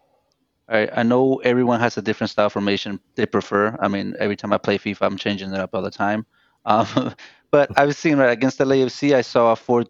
[0.66, 3.76] I know everyone has a different style formation they prefer.
[3.80, 6.24] I mean, every time I play FIFA, I'm changing it up all the time.
[6.64, 7.14] Um,
[7.50, 9.84] but I've seen right against the LAFC, I saw a 4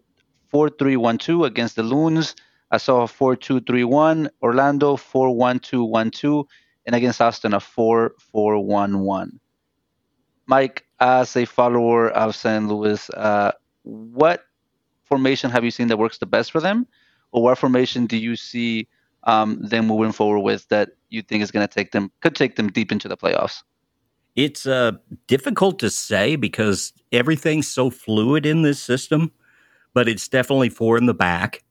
[0.49, 2.35] 4 3 1 2 against the Loons.
[2.71, 4.29] I saw a 4 2 3 1.
[4.41, 6.47] Orlando 4 1 2 1 2.
[6.85, 9.39] And against Austin, a 4 4 1 1.
[10.47, 12.67] Mike, as a follower of St.
[12.67, 13.51] Louis, uh,
[13.83, 14.45] what
[15.03, 16.87] formation have you seen that works the best for them?
[17.31, 18.87] Or what formation do you see
[19.23, 22.55] um, them moving forward with that you think is going to take them, could take
[22.55, 23.63] them deep into the playoffs?
[24.35, 24.93] It's uh,
[25.27, 29.31] difficult to say because everything's so fluid in this system,
[29.93, 31.63] but it's definitely four in the back.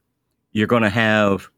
[0.55, 1.51] You're going to have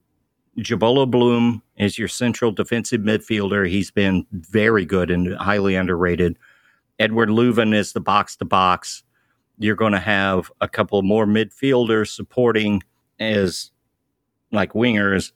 [0.59, 3.69] Njabulo Blom as your central defensive midfielder.
[3.69, 6.39] He's been very good and highly underrated.
[6.99, 9.05] Edward Löwen is the box to box.
[9.59, 12.83] You're going to have a couple more midfielders supporting
[13.21, 13.71] as
[14.51, 15.33] like wingers,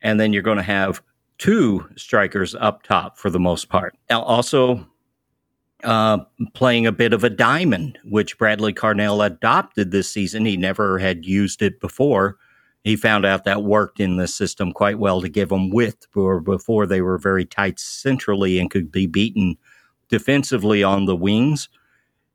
[0.00, 1.02] and then you're going to have
[1.38, 3.96] two strikers up top for the most part.
[4.10, 4.86] Also,
[5.82, 6.18] uh,
[6.54, 10.44] playing a bit of a diamond, which Bradley Carnell adopted this season.
[10.44, 12.36] He never had used it before.
[12.84, 16.40] He found out that worked in the system quite well to give them width for
[16.40, 19.56] before they were very tight centrally and could be beaten
[20.08, 21.68] defensively on the wings.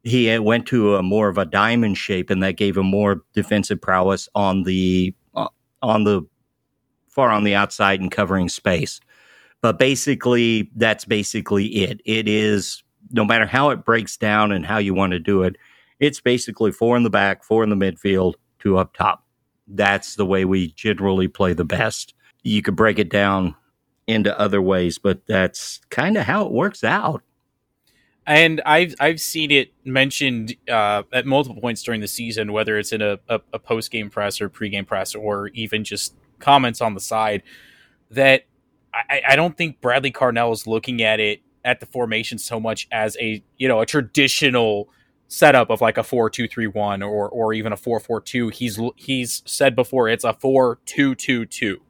[0.03, 3.23] He uh, went to a more of a diamond shape, and that gave him more
[3.33, 5.49] defensive prowess on the uh,
[5.81, 6.21] on the
[7.09, 9.01] far on the outside and covering space.
[9.61, 11.99] But basically, that's basically it.
[12.05, 15.57] It is no matter how it breaks down and how you want to do it,
[15.99, 19.26] it's basically four in the back, four in the midfield, two up top.
[19.67, 22.13] That's the way we generally play the best.
[22.43, 23.55] You could break it down
[24.07, 27.23] into other ways, but that's kind of how it works out.
[28.25, 32.91] and I've I've seen it mentioned uh, at multiple points during the season, whether it's
[32.91, 36.81] in a, a, a post game press or pre game press, or even just comments
[36.81, 37.41] on the side,
[38.11, 38.45] that
[38.93, 42.87] I, I don't think Bradley Carnell is looking at it at the formation so much
[42.91, 44.89] as a you know a traditional
[45.27, 48.49] setup of like a four two three one or or even a four four two.
[48.49, 51.81] He's he's said before it's a four two two two,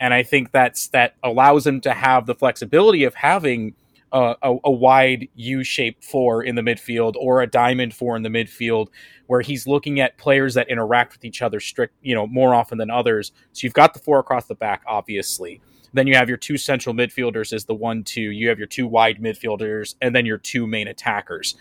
[0.00, 3.74] and I think that's that allows him to have the flexibility of having
[4.12, 8.22] a, a, a wide U shaped four in the midfield or a diamond four in
[8.22, 8.88] the midfield,
[9.26, 12.78] where he's looking at players that interact with each other strict, you know, more often
[12.78, 13.32] than others.
[13.52, 15.60] So you've got the four across the back, obviously.
[15.94, 18.20] Then you have your two central midfielders as the one two.
[18.20, 21.56] You have your two wide midfielders, and then your two main attackers.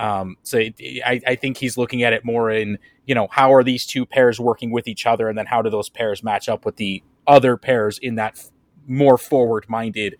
[0.00, 0.74] Um, so it,
[1.04, 4.06] I, I think he's looking at it more in you know how are these two
[4.06, 7.02] pairs working with each other, and then how do those pairs match up with the
[7.26, 8.50] other pairs in that f-
[8.86, 10.16] more forward minded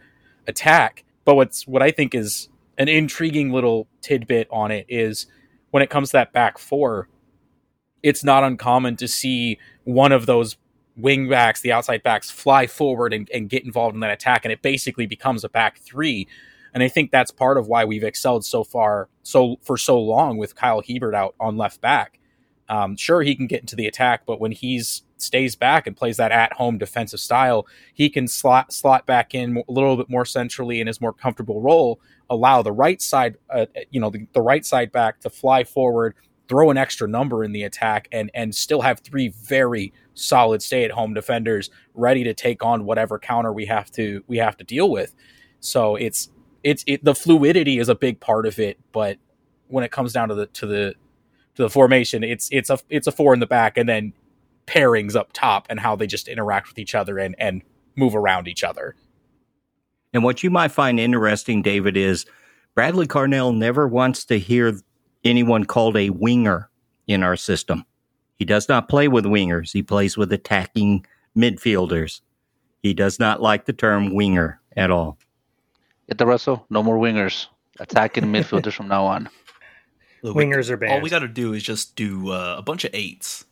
[0.47, 1.05] attack.
[1.25, 5.27] But what's what I think is an intriguing little tidbit on it is
[5.71, 7.09] when it comes to that back four,
[8.03, 10.59] it's not uncommon to see one of those
[10.95, 14.53] wing backs, the outside backs, fly forward and, and get involved in that attack, and
[14.53, 16.29] it basically becomes a back three.
[16.75, 20.37] And I think that's part of why we've excelled so far, so for so long
[20.37, 22.19] with Kyle Hiebert out on left back.
[22.69, 26.17] Um, sure, he can get into the attack, but when he's stays back and plays
[26.17, 30.25] that at home defensive style, he can slot slot back in a little bit more
[30.25, 32.01] centrally in his more comfortable role.
[32.31, 36.15] Allow the right side, uh, you know, the, the right side back to fly forward,
[36.49, 40.85] throw an extra number in the attack, and and still have three very solid stay
[40.85, 44.65] at home defenders ready to take on whatever counter we have to we have to
[44.65, 45.15] deal with.
[45.59, 46.31] So it's
[46.63, 49.19] it's it, the fluidity is a big part of it, but
[49.69, 50.95] when it comes down to the to the
[51.55, 54.13] to the formation, it's it's a it's a four in the back, and then
[54.67, 57.63] pairings up top and how they just interact with each other and and
[57.97, 58.95] move around each other.
[60.13, 62.27] And what you might find interesting, David, is
[62.75, 64.79] Bradley Carnell never wants to hear
[65.25, 66.71] anyone called a winger
[67.07, 67.85] in our system.
[68.37, 69.73] He does not play with wingers.
[69.73, 71.05] He plays with attacking
[71.37, 72.23] midfielders.
[72.83, 75.19] He does not like the term winger at all.
[76.11, 76.67] Get the Russell.
[76.71, 77.47] No more wingers.
[77.79, 79.31] Attacking midfielders from now on.
[80.25, 80.93] Wingers are banned.
[80.93, 83.45] All we got to do is just do uh, a bunch of eights.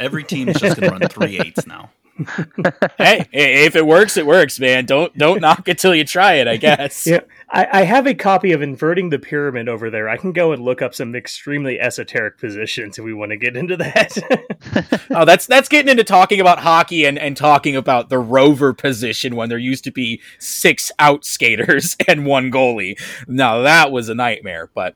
[0.00, 1.90] Every team is just going to run three eights now.
[2.98, 4.86] hey, if it works, it works, man.
[4.86, 6.48] Don't don't knock it till you try it.
[6.48, 7.06] I guess.
[7.06, 10.08] Yeah, I, I have a copy of Inverting the Pyramid over there.
[10.08, 13.56] I can go and look up some extremely esoteric positions if we want to get
[13.56, 14.18] into that.
[15.10, 19.34] Oh, that's that's getting into talking about hockey and, and talking about the rover position
[19.34, 23.00] when there used to be six out skaters and one goalie.
[23.26, 24.94] Now that was a nightmare, but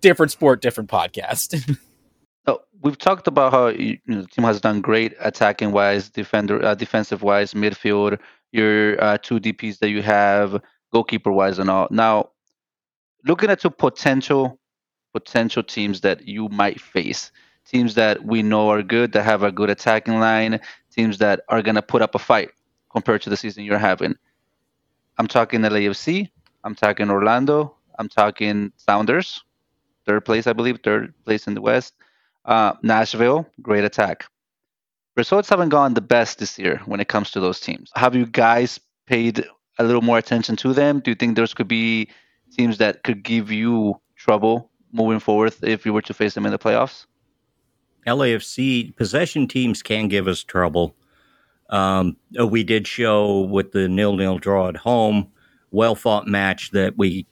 [0.00, 1.78] different sport, different podcast.
[2.82, 6.74] We've talked about how you know, the team has done great attacking wise, defender, uh,
[6.74, 8.18] defensive wise, midfield,
[8.52, 10.62] your uh, two DPS that you have,
[10.92, 11.88] goalkeeper wise, and all.
[11.90, 12.30] Now,
[13.24, 14.58] looking at two potential
[15.12, 17.32] potential teams that you might face,
[17.66, 20.60] teams that we know are good, that have a good attacking line,
[20.92, 22.50] teams that are gonna put up a fight
[22.90, 24.14] compared to the season you're having.
[25.18, 26.30] I'm talking LAFC.
[26.64, 27.74] I'm talking Orlando.
[27.98, 29.42] I'm talking Sounders,
[30.06, 31.94] third place, I believe, third place in the West.
[32.48, 34.24] Uh, Nashville, great attack.
[35.18, 37.92] Results haven't gone the best this year when it comes to those teams.
[37.94, 39.44] Have you guys paid
[39.78, 41.00] a little more attention to them?
[41.00, 42.08] Do you think those could be
[42.56, 46.52] teams that could give you trouble moving forward if you were to face them in
[46.52, 47.04] the playoffs?
[48.06, 50.96] LAFC possession teams can give us trouble.
[51.68, 55.30] Um, we did show with the nil nil draw at home,
[55.70, 57.26] well fought match that we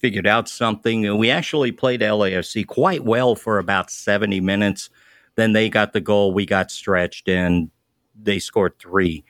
[0.00, 1.06] figured out something.
[1.06, 4.90] And we actually played LAFC quite well for about 70 minutes.
[5.34, 7.70] Then they got the goal, we got stretched, and
[8.20, 9.24] they scored three.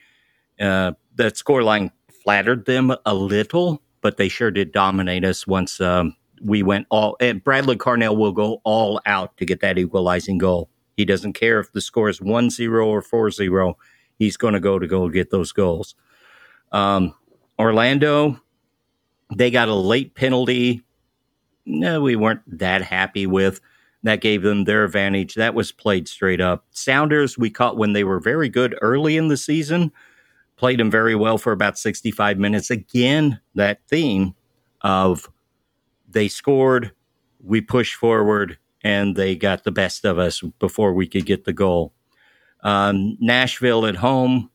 [0.59, 1.91] Uh, that scoreline
[2.23, 7.15] flattered them a little, but they sure did dominate us once um, we went all.
[7.19, 10.69] And Bradley Carnell will go all out to get that equalizing goal.
[10.97, 13.77] He doesn't care if the score is 1 0 or 4 0.
[14.17, 15.95] He's going to go to go get those goals.
[16.71, 17.13] Um,
[17.57, 18.39] Orlando,
[19.35, 20.83] they got a late penalty.
[21.65, 23.61] No, we weren't that happy with.
[24.03, 25.35] That gave them their advantage.
[25.35, 26.65] That was played straight up.
[26.71, 29.91] Sounders, we caught when they were very good early in the season,
[30.55, 32.69] played them very well for about 65 minutes.
[32.69, 34.35] Again, that theme
[34.81, 35.29] of
[36.07, 36.91] they scored,
[37.43, 41.53] we pushed forward, and they got the best of us before we could get the
[41.53, 41.93] goal.
[42.61, 44.49] Um, Nashville at home,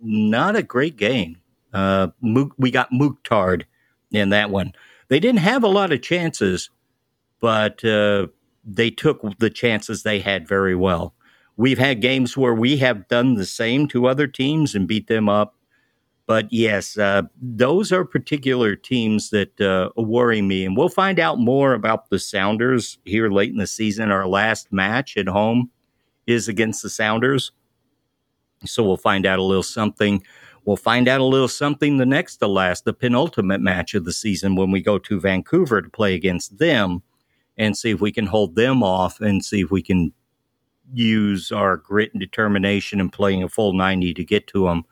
[0.00, 1.36] not a great game.
[1.72, 2.08] Uh,
[2.56, 3.60] we got Mukhtar
[4.10, 4.72] in that one.
[5.08, 6.70] They didn't have a lot of chances,
[7.40, 8.28] but uh,
[8.64, 11.14] they took the chances they had very well.
[11.56, 15.28] We've had games where we have done the same to other teams and beat them
[15.28, 15.54] up.
[16.26, 20.66] But yes, uh, those are particular teams that uh, worry me.
[20.66, 24.12] And we'll find out more about the Sounders here late in the season.
[24.12, 25.70] Our last match at home
[26.26, 27.50] is against the Sounders.
[28.66, 30.22] So we'll find out a little something.
[30.68, 34.12] We'll find out a little something the next to last, the penultimate match of the
[34.12, 37.02] season when we go to Vancouver to play against them
[37.56, 40.12] and see if we can hold them off and see if we can
[40.92, 44.84] use our grit and determination and playing a full 90 to get to them.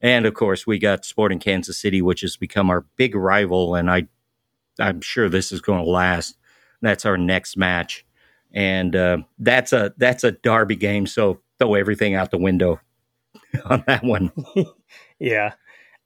[0.00, 3.88] And of course, we got Sporting Kansas City, which has become our big rival, and
[3.88, 4.08] I,
[4.80, 6.36] I'm sure this is going to last.
[6.82, 8.04] That's our next match,
[8.52, 11.06] and uh, that's a that's a derby game.
[11.06, 12.80] So throw everything out the window
[13.64, 14.32] on that one.
[15.18, 15.54] yeah,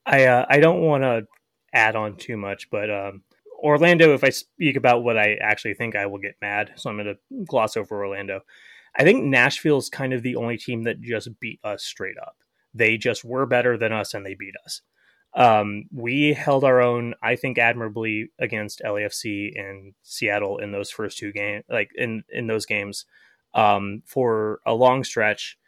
[0.06, 1.26] I uh, I don't want to
[1.72, 3.22] add on too much, but um,
[3.62, 4.14] Orlando.
[4.14, 6.72] If I speak about what I actually think, I will get mad.
[6.76, 8.40] So I'm going to gloss over Orlando.
[8.96, 12.36] I think Nashville is kind of the only team that just beat us straight up.
[12.74, 14.82] They just were better than us and they beat us.
[15.34, 21.18] Um, we held our own, I think, admirably against LAFC and Seattle in those first
[21.18, 23.04] two games, like in in those games,
[23.54, 25.58] um, for a long stretch.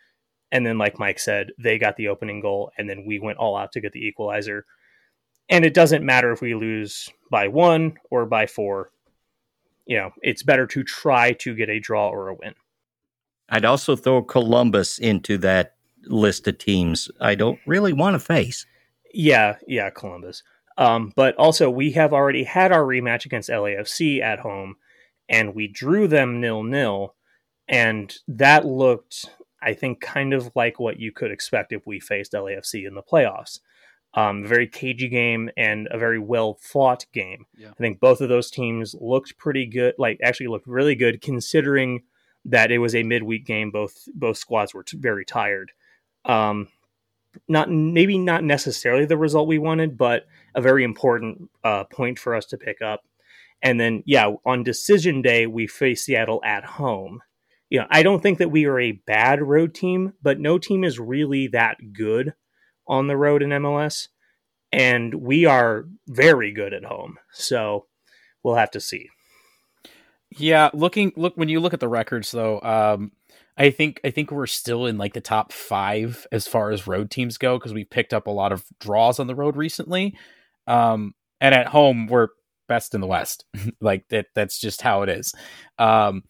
[0.53, 3.57] And then, like Mike said, they got the opening goal, and then we went all
[3.57, 4.66] out to get the equalizer.
[5.48, 8.90] And it doesn't matter if we lose by one or by four.
[9.86, 12.55] You know, it's better to try to get a draw or a win.
[13.48, 15.74] I'd also throw Columbus into that
[16.05, 18.66] list of teams I don't really want to face.
[19.12, 20.42] Yeah, yeah, Columbus.
[20.78, 24.76] Um, but also, we have already had our rematch against LAFC at home,
[25.28, 27.14] and we drew them nil nil,
[27.68, 29.26] and that looked,
[29.62, 33.02] I think, kind of like what you could expect if we faced LAFC in the
[33.02, 33.61] playoffs.
[34.14, 37.46] Um, very cagey game and a very well fought game.
[37.56, 37.68] Yeah.
[37.68, 39.94] I think both of those teams looked pretty good.
[39.98, 42.02] Like, actually, looked really good considering
[42.44, 43.70] that it was a midweek game.
[43.70, 45.72] Both both squads were t- very tired.
[46.24, 46.68] Um,
[47.48, 52.34] not maybe not necessarily the result we wanted, but a very important uh, point for
[52.34, 53.02] us to pick up.
[53.62, 57.20] And then, yeah, on decision day, we face Seattle at home,
[57.71, 60.85] you know, I don't think that we are a bad road team, but no team
[60.85, 62.35] is really that good
[62.87, 64.09] on the road in MLS.
[64.73, 67.16] And we are very good at home.
[67.33, 67.87] So
[68.43, 69.09] we'll have to see.
[70.37, 73.12] Yeah, looking look when you look at the records though, um,
[73.57, 77.11] I think I think we're still in like the top five as far as road
[77.11, 80.16] teams go because we picked up a lot of draws on the road recently.
[80.68, 82.29] Um, and at home we're
[82.68, 83.45] best in the West.
[83.81, 85.35] like that that's just how it is.
[85.79, 86.23] Um,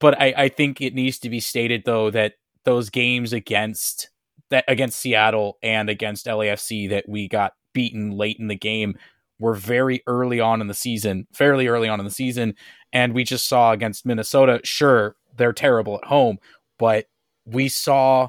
[0.00, 2.34] but I, I think it needs to be stated though that
[2.64, 4.10] those games against
[4.50, 8.96] that against Seattle and against LAFC that we got beaten late in the game
[9.38, 12.54] were very early on in the season, fairly early on in the season.
[12.92, 16.38] And we just saw against Minnesota, sure, they're terrible at home,
[16.78, 17.06] but
[17.44, 18.28] we saw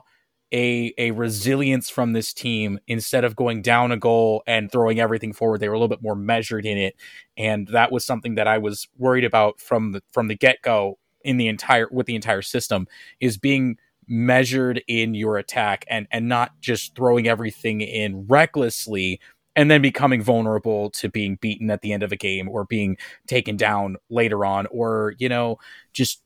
[0.53, 5.33] a a resilience from this team instead of going down a goal and throwing everything
[5.33, 5.59] forward.
[5.59, 6.95] They were a little bit more measured in it,
[7.37, 10.97] and that was something that I was worried about from the from the get go
[11.25, 12.87] in the entire with the entire system
[13.19, 19.19] is being measured in your attack and and not just throwing everything in recklessly
[19.55, 22.97] and then becoming vulnerable to being beaten at the end of a game or being
[23.27, 25.57] taken down later on or you know
[25.91, 26.21] just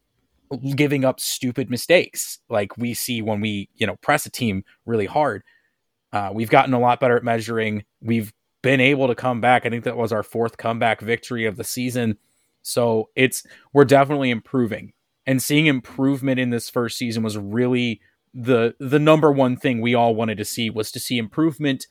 [0.75, 2.39] giving up stupid mistakes.
[2.49, 5.43] Like we see when we you know press a team really hard
[6.11, 7.83] uh, we've gotten a lot better at measuring.
[8.01, 9.65] We've been able to come back.
[9.65, 12.17] I think that was our fourth comeback victory of the season
[12.61, 13.43] so it's
[13.73, 14.93] we're definitely improving
[15.25, 18.01] and seeing improvement in this first season was really
[18.33, 21.87] the the number one thing we all wanted to see was to see improvement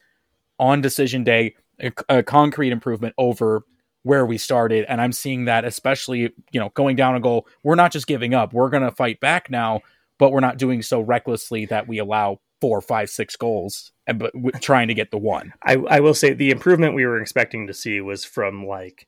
[0.58, 3.62] on decision day, a, a concrete improvement over
[4.02, 4.84] where we started.
[4.88, 7.46] And I'm seeing that, especially, you know, going down a goal.
[7.62, 8.52] We're not just giving up.
[8.52, 9.80] We're going to fight back now,
[10.18, 14.32] but we're not doing so recklessly that we allow four, five, six goals, and but
[14.60, 15.52] trying to get the one.
[15.62, 19.06] I, I will say the improvement we were expecting to see was from like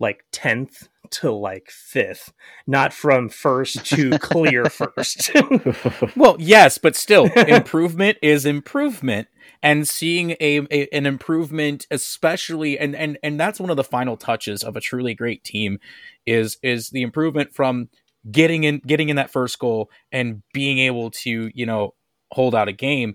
[0.00, 2.32] like 10th to like 5th
[2.66, 5.30] not from first to clear first.
[6.16, 9.28] Well yes but still improvement is improvement
[9.62, 14.16] and seeing a, a, an improvement especially and and and that's one of the final
[14.16, 15.78] touches of a truly great team
[16.26, 17.88] is is the improvement from
[18.30, 21.94] getting in getting in that first goal and being able to you know
[22.32, 23.14] hold out a game.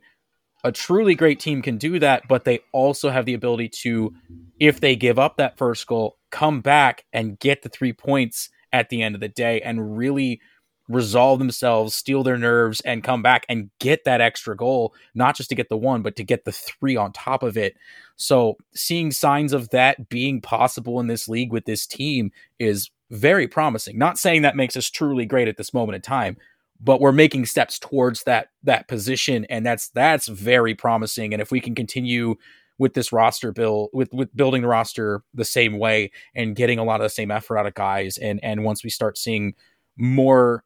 [0.64, 4.14] A truly great team can do that but they also have the ability to
[4.60, 8.90] if they give up that first goal come back and get the 3 points at
[8.90, 10.40] the end of the day and really
[10.90, 15.50] resolve themselves, steal their nerves, and come back and get that extra goal, not just
[15.50, 17.78] to get the one, but to get the three on top of it.
[18.18, 23.48] So, seeing signs of that being possible in this league with this team is very
[23.48, 23.98] promising.
[23.98, 26.38] Not saying that makes us truly great at this moment in time,
[26.82, 31.52] but we're making steps towards that that position and that's that's very promising and if
[31.52, 32.36] we can continue
[32.80, 36.84] with this roster bill with with building the roster the same way and getting a
[36.84, 39.54] lot of the same effort out of guys and and once we start seeing
[39.98, 40.64] more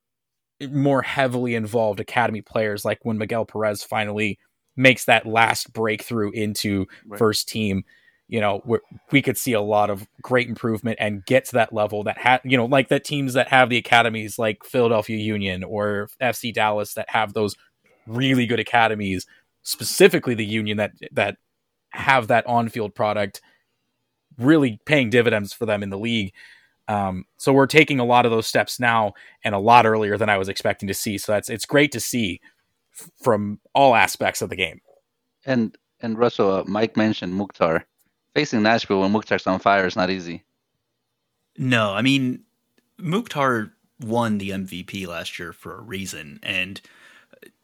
[0.70, 4.40] more heavily involved academy players, like when Miguel Perez finally
[4.76, 7.18] makes that last breakthrough into right.
[7.18, 7.84] first team.
[8.30, 8.80] You know,
[9.12, 12.42] we could see a lot of great improvement and get to that level that had,
[12.44, 16.94] you know, like the teams that have the academies like Philadelphia Union or FC Dallas
[16.94, 17.56] that have those
[18.08, 19.28] really good academies,
[19.62, 21.38] specifically the Union that that
[21.94, 23.42] have that on-field product
[24.38, 26.34] really paying dividends for them in the league.
[26.88, 29.14] Um, so we're taking a lot of those steps now
[29.44, 31.18] and a lot earlier than I was expecting to see.
[31.18, 32.42] So that's it's great to see
[33.00, 34.82] f- from all aspects of the game.
[35.46, 37.86] And and Russell, uh, Mike mentioned Mukhtar
[38.36, 40.44] facing Nashville when Mukhtar's on fire is not easy.
[41.58, 42.44] No, I mean
[42.98, 43.72] Mukhtar
[44.02, 46.82] won the MVP last year for a reason, and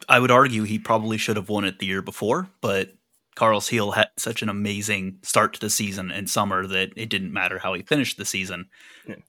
[0.08, 2.94] I would argue he probably should have won it the year before, but
[3.34, 7.32] Carles Gil had such an amazing start to the season in summer that it didn't
[7.32, 8.68] matter how he finished the season.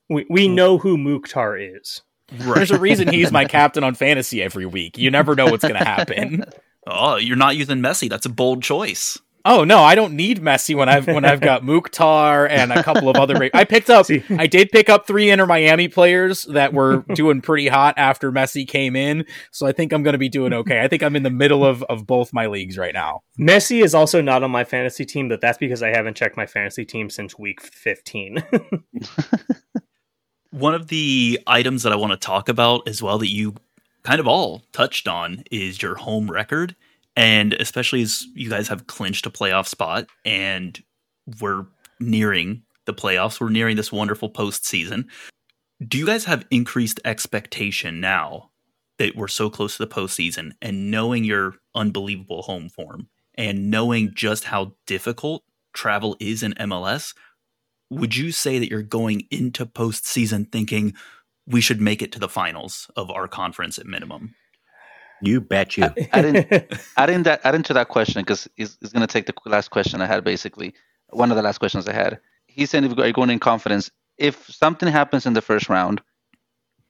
[0.10, 0.56] We we hmm.
[0.56, 2.02] know who Mukhtar is.
[2.32, 2.56] Right.
[2.56, 4.98] There's a reason he's my captain on fantasy every week.
[4.98, 6.46] You never know what's going to happen.
[6.88, 8.10] oh, you're not using Messi.
[8.10, 9.20] That's a bold choice.
[9.44, 13.10] Oh no, I don't need Messi when I've when I've got Mukhtar and a couple
[13.10, 13.50] of other.
[13.54, 14.06] I picked up.
[14.38, 18.68] I did pick up three Inter Miami players that were doing pretty hot after Messi
[18.68, 20.82] came in, so I think I'm going to be doing okay.
[20.82, 23.24] I think I'm in the middle of of both my leagues right now.
[23.40, 26.46] Messi is also not on my fantasy team, but that's because I haven't checked my
[26.46, 28.44] fantasy team since week 15.
[30.52, 33.56] One of the items that I want to talk about as well that you
[34.04, 36.76] kind of all touched on is your home record
[37.16, 40.82] and especially as you guys have clinched a playoff spot and
[41.40, 41.66] we're
[42.00, 45.06] nearing the playoffs, we're nearing this wonderful postseason.
[45.86, 48.52] Do you guys have increased expectation now
[48.98, 54.12] that we're so close to the postseason and knowing your unbelievable home form and knowing
[54.14, 55.44] just how difficult
[55.74, 57.14] travel is in MLS?
[57.90, 60.94] Would you say that you're going into postseason thinking,
[61.48, 64.36] we should make it to the finals of our conference at minimum.
[65.22, 65.90] You bet you.
[66.12, 66.46] adding,
[66.98, 70.02] adding that adding to that question because he's, he's going to take the last question
[70.02, 70.74] I had basically
[71.10, 72.20] one of the last questions I had.
[72.48, 76.02] He's saying if you're going in confidence, if something happens in the first round,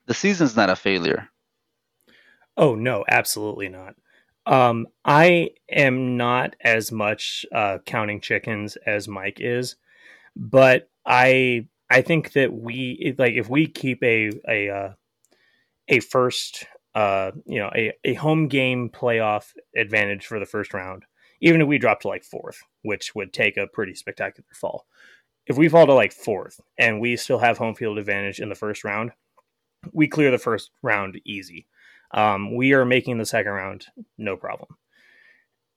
[0.07, 1.29] the season's not a failure.
[2.57, 3.95] Oh no, absolutely not.
[4.45, 9.75] Um, I am not as much uh, counting chickens as Mike is,
[10.36, 14.93] but I I think that we like if we keep a a uh,
[15.88, 21.03] a first uh you know a, a home game playoff advantage for the first round,
[21.39, 24.85] even if we drop to like fourth, which would take a pretty spectacular fall.
[25.47, 28.55] If we fall to like fourth and we still have home field advantage in the
[28.55, 29.11] first round,
[29.91, 31.67] we clear the first round easy.
[32.13, 33.85] Um, we are making the second round
[34.17, 34.77] no problem.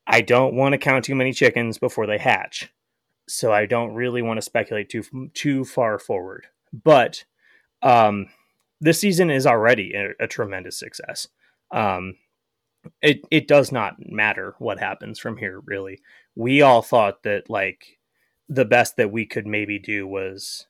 [0.07, 2.71] I don't want to count too many chickens before they hatch,
[3.29, 6.47] so I don't really want to speculate too too far forward.
[6.73, 7.25] But
[7.83, 8.27] um,
[8.85, 11.27] this season is already a, a tremendous success.
[11.71, 12.17] Um,
[13.01, 15.61] it it does not matter what happens from here.
[15.65, 16.01] Really,
[16.35, 17.99] we all thought that like
[18.49, 20.67] the best that we could maybe do was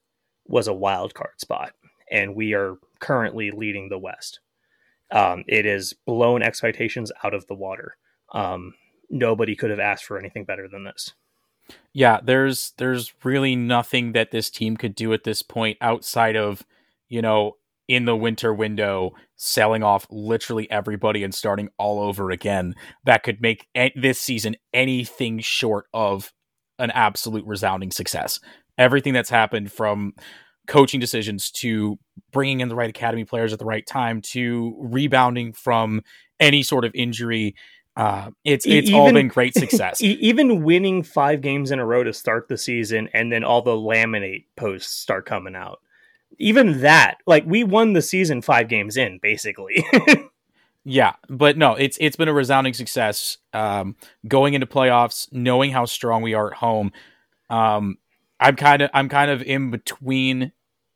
[0.46, 1.72] was a wild card spot,
[2.08, 4.38] and we are currently leading the West.
[5.10, 7.96] Um, it has blown expectations out of the water.
[8.32, 8.74] Um,
[9.10, 11.14] nobody could have asked for anything better than this.
[11.92, 16.64] Yeah, there's there's really nothing that this team could do at this point outside of,
[17.08, 17.56] you know,
[17.88, 22.74] in the winter window selling off literally everybody and starting all over again
[23.04, 26.32] that could make this season anything short of
[26.78, 28.40] an absolute resounding success.
[28.78, 30.14] Everything that's happened from
[30.66, 31.98] coaching decisions to
[32.32, 36.00] bringing in the right academy players at the right time to rebounding from
[36.40, 37.54] any sort of injury
[37.96, 40.00] uh, it's it's even, all been great success.
[40.02, 43.70] even winning five games in a row to start the season, and then all the
[43.70, 45.78] laminate posts start coming out.
[46.38, 49.84] Even that, like we won the season five games in, basically.
[50.84, 53.38] yeah, but no, it's it's been a resounding success.
[53.52, 56.92] Um, going into playoffs, knowing how strong we are at home.
[57.50, 57.98] Um,
[58.40, 60.52] I'm kind of I'm kind of in between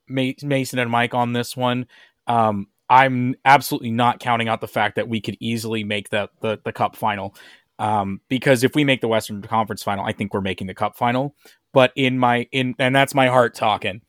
[0.08, 1.86] Mason and Mike on this one.
[2.26, 6.58] Um, I'm absolutely not counting out the fact that we could easily make the the,
[6.64, 7.34] the cup final.
[7.78, 10.96] Um, because if we make the Western Conference final, I think we're making the cup
[10.96, 11.34] final.
[11.72, 14.02] But in my in and that's my heart talking.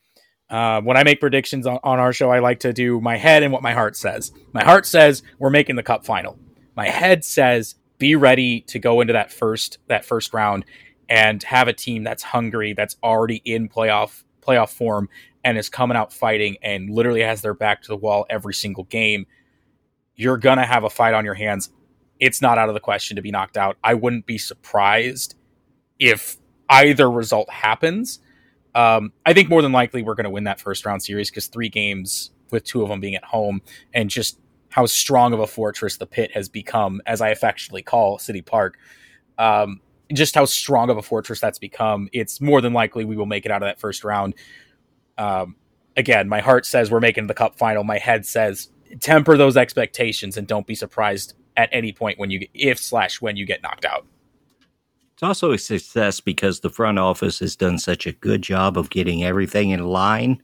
[0.50, 3.42] Uh, when I make predictions on, on our show, I like to do my head
[3.42, 4.32] and what my heart says.
[4.52, 6.38] My heart says we're making the cup final.
[6.76, 10.64] My head says be ready to go into that first that first round
[11.08, 15.08] and have a team that's hungry, that's already in playoff playoff form,
[15.44, 18.84] and is coming out fighting and literally has their back to the wall every single
[18.84, 19.26] game.
[20.16, 21.70] You're gonna have a fight on your hands.
[22.18, 23.76] It's not out of the question to be knocked out.
[23.84, 25.36] I wouldn't be surprised
[25.98, 26.38] if
[26.68, 28.18] either result happens.
[28.74, 31.46] Um, I think more than likely we're going to win that first round series because
[31.48, 33.62] three games with two of them being at home
[33.92, 38.18] and just how strong of a fortress the pit has become, as I affectionately call
[38.18, 38.78] City Park.
[39.38, 39.80] Um,
[40.12, 43.46] just how strong of a fortress that's become, it's more than likely we will make
[43.46, 44.34] it out of that first round.
[45.18, 45.56] Um,
[45.96, 47.84] again, my heart says we're making the cup final.
[47.84, 52.46] My head says temper those expectations and don't be surprised at any point when you
[52.54, 54.06] if slash when you get knocked out.
[55.20, 58.88] It's also a success because the front office has done such a good job of
[58.88, 60.42] getting everything in line.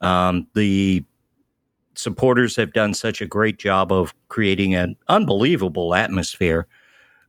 [0.00, 1.04] Um, the
[1.94, 6.66] supporters have done such a great job of creating an unbelievable atmosphere.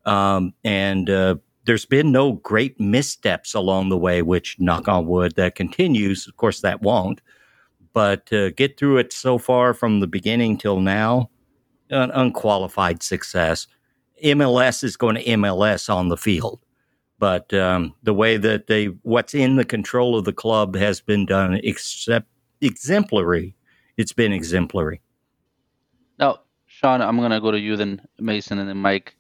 [0.06, 5.36] Um, and uh, there's been no great missteps along the way, which, knock on wood,
[5.36, 6.28] that continues.
[6.28, 7.22] Of course, that won't.
[7.94, 11.30] But to uh, get through it so far from the beginning till now,
[11.92, 13.68] an unqualified success.
[14.26, 16.60] MLS is going to MLS on the field.
[17.22, 21.28] But um, the way that they, what's in the control of the club has been
[21.28, 22.26] done except
[22.62, 23.56] exemplary.
[23.96, 25.02] It's been exemplary.
[26.18, 29.16] Now, Sean, I'm going to go to you, then Mason, and then Mike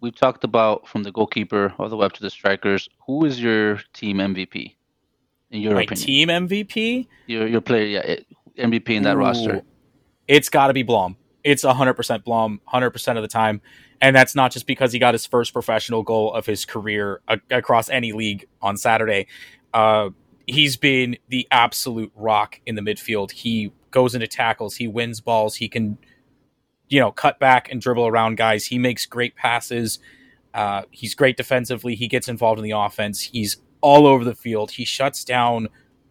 [0.00, 2.88] we've talked about from the goalkeeper all the way up to the strikers.
[3.06, 4.76] Who is your team MVP
[5.50, 6.06] in your My opinion?
[6.06, 7.08] Team MVP?
[7.26, 9.62] Your your player, yeah, MVP in that Ooh, roster.
[10.28, 11.16] It's got to be Blom.
[11.46, 13.62] It's 100% Blom, 100% of the time.
[14.00, 17.40] And that's not just because he got his first professional goal of his career a-
[17.50, 19.28] across any league on Saturday.
[19.72, 20.10] Uh,
[20.46, 23.30] he's been the absolute rock in the midfield.
[23.30, 25.98] He goes into tackles, he wins balls, he can
[26.88, 28.66] you know, cut back and dribble around guys.
[28.66, 29.98] He makes great passes.
[30.54, 31.94] Uh, he's great defensively.
[31.94, 33.20] He gets involved in the offense.
[33.22, 34.72] He's all over the field.
[34.72, 35.68] He shuts down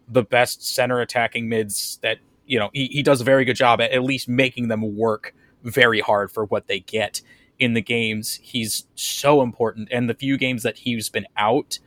[0.08, 3.80] the best center attacking mids that, you know, he, he does a very good job
[3.80, 5.34] at at least making them work
[5.64, 7.22] very hard for what they get
[7.58, 8.38] in the games.
[8.42, 9.88] He's so important.
[9.90, 11.78] And the few games that he's been out,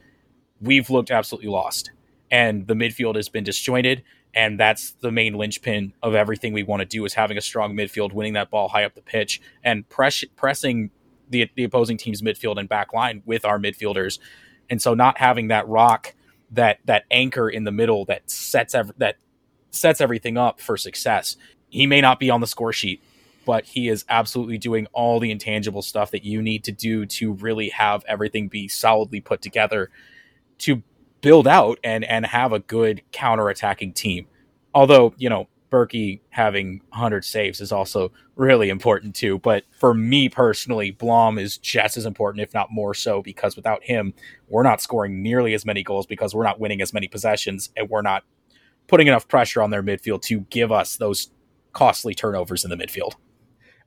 [0.62, 1.92] we've looked absolutely lost.
[2.32, 4.04] And the midfield has been disjointed.
[4.34, 7.74] and that's the main linchpin of everything we want to do is having a strong
[7.76, 10.92] midfield, winning that ball high up the pitch, and press, pressing
[11.30, 14.20] the the opposing team's midfield and back line with our midfielders.
[14.70, 16.14] And so, not having that rock,
[16.52, 19.18] that that anchor in the middle that sets ev- that
[19.72, 21.38] sets everything up for success.
[21.70, 23.04] He may not be on the score sheet,
[23.46, 27.34] but he is absolutely doing all the intangible stuff that you need to do to
[27.34, 29.90] really have everything be solidly put together
[30.60, 30.84] to
[31.22, 34.28] build out and and have a good counter-attacking team.
[34.74, 39.40] Although, you know, Bürki having 100 saves is also really important too.
[39.40, 43.84] But for me personally, Blom is just as important, if not more so, because without
[43.84, 44.14] him,
[44.48, 47.90] we're not scoring nearly as many goals because we're not winning as many possessions and
[47.90, 48.24] we're not
[48.90, 51.32] putting enough pressure on their midfield to give us those
[51.74, 53.14] costly turnovers in the midfield.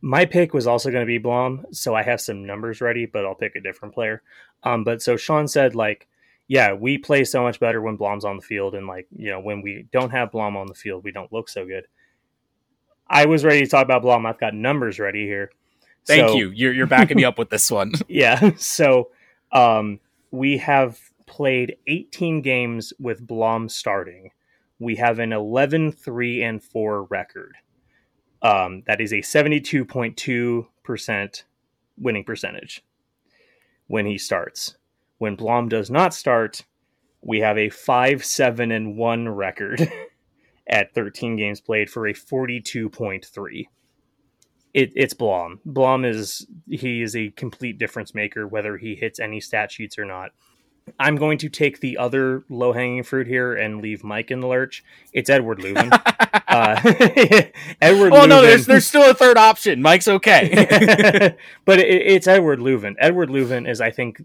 [0.00, 3.24] My pick was also going to be Blom, so I have some numbers ready, but
[3.24, 4.22] I'll pick a different player.
[4.64, 6.08] Um, but so Sean said, like,
[6.48, 9.40] yeah, we play so much better when Blom's on the field, and like, you know,
[9.40, 11.86] when we don't have Blom on the field, we don't look so good.
[13.06, 14.26] I was ready to talk about Blom.
[14.26, 15.50] I've got numbers ready here.
[16.06, 16.50] Thank so, you.
[16.50, 17.92] You're you're backing me up with this one.
[18.08, 18.52] yeah.
[18.56, 19.10] So
[19.52, 20.00] um,
[20.30, 24.30] we have played 18 games with Blom starting.
[24.82, 27.56] We have an 11 3 and 4 record.
[28.42, 31.42] Um, that is a 72.2%
[31.96, 32.84] winning percentage
[33.86, 34.76] when he starts.
[35.18, 36.64] When Blom does not start,
[37.20, 39.88] we have a 5 7 and 1 record
[40.66, 43.66] at 13 games played for a 42.3.
[44.74, 45.60] It, it's Blom.
[45.64, 50.04] Blom is he is a complete difference maker whether he hits any stat sheets or
[50.04, 50.32] not.
[50.98, 54.46] I'm going to take the other low hanging fruit here and leave Mike in the
[54.46, 54.82] lurch.
[55.12, 55.90] It's Edward Löwen.
[56.48, 56.80] uh,
[57.80, 58.12] Edward.
[58.12, 58.28] Oh Löwen.
[58.28, 59.82] no, there's there's still a third option.
[59.82, 62.94] Mike's okay, but it, it's Edward Löwen.
[62.98, 64.22] Edward Löwen is, I think,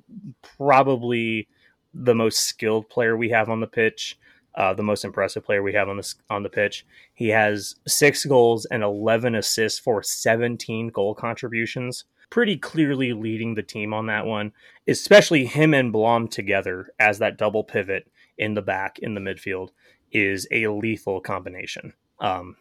[0.58, 1.48] probably
[1.94, 4.18] the most skilled player we have on the pitch.
[4.56, 6.86] Uh, the most impressive player we have on the on the pitch.
[7.14, 13.64] He has six goals and eleven assists for seventeen goal contributions pretty clearly leading the
[13.64, 14.52] team on that one,
[14.88, 19.70] especially him and Blom together as that double pivot in the back in the midfield
[20.12, 21.94] is a lethal combination.
[22.20, 22.58] Um,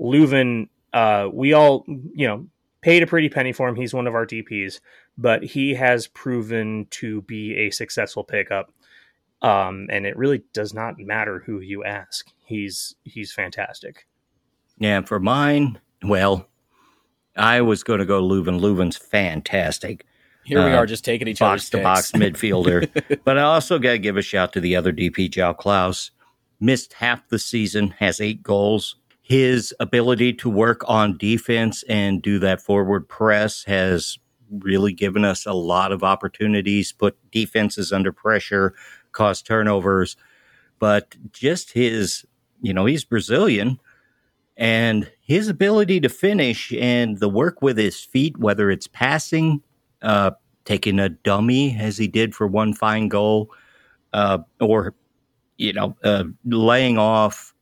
[0.00, 2.46] Löwen, uh, we all, you know,
[2.80, 3.76] paid a pretty penny for him.
[3.76, 4.80] He's one of our DPs,
[5.16, 8.72] but he has proven to be a successful pickup.
[9.42, 12.30] Um, and it really does not matter who you ask.
[12.44, 14.06] He's he's fantastic.
[14.78, 16.48] Yeah, for mine, well,
[17.36, 18.60] I was going to go Löwen.
[18.60, 20.06] Löwen's fantastic.
[20.44, 23.18] Here we uh, are, just taking each box to box midfielder.
[23.24, 26.10] but I also got to give a shout to the other DP, João Klauss.
[26.60, 28.96] Missed half the season, has eight goals.
[29.22, 34.18] His ability to work on defense and do that forward press has
[34.50, 38.74] really given us a lot of opportunities, put defenses under pressure,
[39.12, 40.16] cause turnovers.
[40.78, 42.26] But just his,
[42.60, 43.80] you know, he's Brazilian
[44.56, 49.62] and his ability to finish and the work with his feet, whether it's passing,
[50.02, 50.32] uh,
[50.66, 53.50] taking a dummy as he did for one fine goal,
[54.12, 54.94] uh, or
[55.56, 57.54] you know, uh, laying off,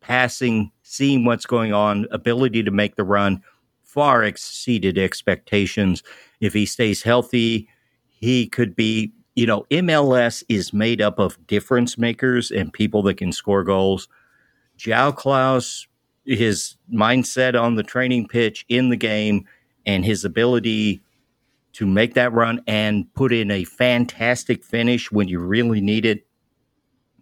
[0.00, 3.42] passing, seeing what's going on, ability to make the run,
[3.82, 6.04] far exceeded expectations.
[6.40, 7.68] If he stays healthy,
[8.08, 9.12] he could be.
[9.34, 14.08] You know, MLS is made up of difference makers and people that can score goals.
[14.76, 15.86] João Klauss
[16.36, 19.46] his mindset on the training pitch in the game
[19.86, 21.00] and his ability
[21.72, 26.26] to make that run and put in a fantastic finish when you really need it,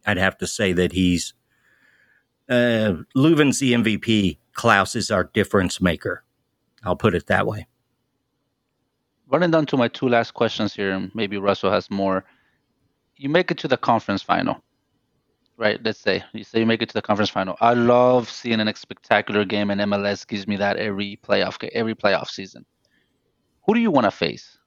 [0.05, 1.35] I'd have to say that he's
[2.49, 4.39] uh, Löwen's the MVP.
[4.55, 6.25] Klauss is our difference maker.
[6.85, 7.67] I'll put it that way.
[9.29, 12.25] Running down to my two last questions here, maybe Russell has more.
[13.17, 14.63] You make it to the conference final
[15.57, 15.83] right?
[15.83, 17.57] Let's say you say you make it to the conference final.
[17.61, 22.29] I love seeing a spectacular game, and MLS gives me that every playoff every playoff
[22.29, 22.65] season.
[23.67, 24.59] Who do you want to face?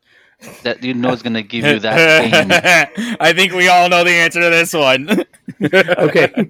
[0.63, 3.17] That you know is going to give you that game.
[3.19, 5.25] I think we all know the answer to this one.
[5.73, 6.49] okay,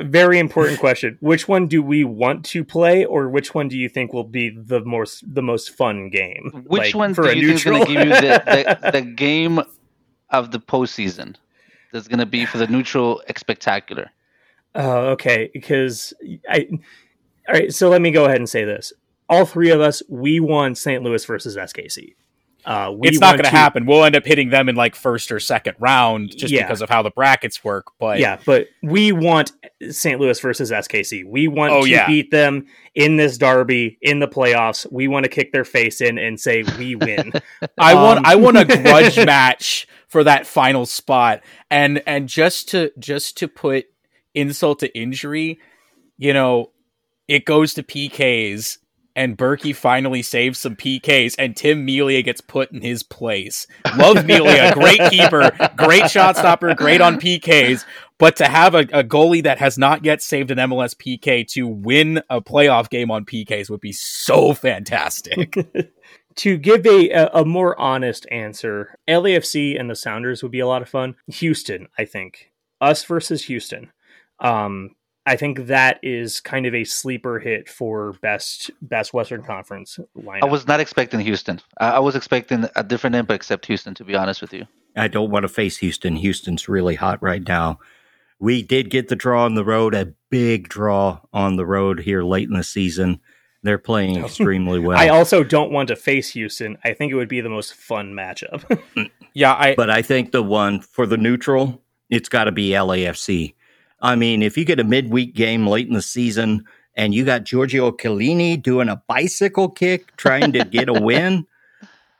[0.00, 1.18] very important question.
[1.20, 4.50] Which one do we want to play, or which one do you think will be
[4.50, 6.64] the most the most fun game?
[6.66, 9.60] Which like, one do you think is going to give you the, the, the game
[10.30, 11.36] of the postseason?
[11.96, 14.10] That's going to be for the neutral spectacular.
[14.74, 15.50] Oh, okay.
[15.52, 16.12] Because
[16.48, 16.68] I,
[17.48, 17.74] all right.
[17.74, 18.92] So let me go ahead and say this:
[19.28, 21.02] all three of us, we want St.
[21.02, 22.14] Louis versus SKC.
[22.66, 23.86] Uh, it's not going to happen.
[23.86, 26.62] We'll end up hitting them in like first or second round just yeah.
[26.62, 27.86] because of how the brackets work.
[28.00, 29.52] But yeah, but we want
[29.88, 30.20] St.
[30.20, 31.24] Louis versus SKC.
[31.24, 32.08] We want oh, to yeah.
[32.08, 32.66] beat them
[32.96, 34.84] in this derby in the playoffs.
[34.90, 37.34] We want to kick their face in and say we win.
[37.78, 42.68] I um, want I want a grudge match for that final spot, and and just
[42.70, 43.86] to just to put
[44.34, 45.58] insult to injury,
[46.18, 46.70] you know,
[47.28, 48.78] it goes to PKs
[49.16, 53.66] and Bürki finally saves some PKs, and Tim Melia gets put in his place.
[53.96, 57.84] Love Melia, great keeper, great shot stopper, great on PKs.
[58.18, 61.66] But to have a, a, goalie that has not yet saved an MLS PK to
[61.66, 65.54] win a playoff game on PKs would be so fantastic.
[66.36, 70.82] to give a, a more honest answer, LAFC and the Sounders would be a lot
[70.82, 71.16] of fun.
[71.26, 72.52] Houston, I think.
[72.80, 73.90] Us versus Houston.
[74.38, 74.94] Um,
[75.24, 80.42] I think that is kind of a sleeper hit for best best Western Conference lineup.
[80.42, 81.60] I was not expecting Houston.
[81.78, 83.94] I was expecting a different name, but except Houston.
[83.94, 86.16] To be honest with you, I don't want to face Houston.
[86.16, 87.80] Houston's really hot right now.
[88.38, 92.22] We did get the draw on the road, a big draw on the road here
[92.22, 93.20] late in the season.
[93.66, 94.98] They're playing extremely well.
[94.98, 96.78] I also don't want to face Houston.
[96.84, 99.10] I think it would be the most fun matchup.
[99.34, 103.54] yeah, I but I think the one for the neutral, it's got to be LAFC
[104.00, 106.64] I mean, if you get a midweek game late in the season
[106.94, 111.46] and you got Giorgio Chiellini doing a bicycle kick trying to get a win,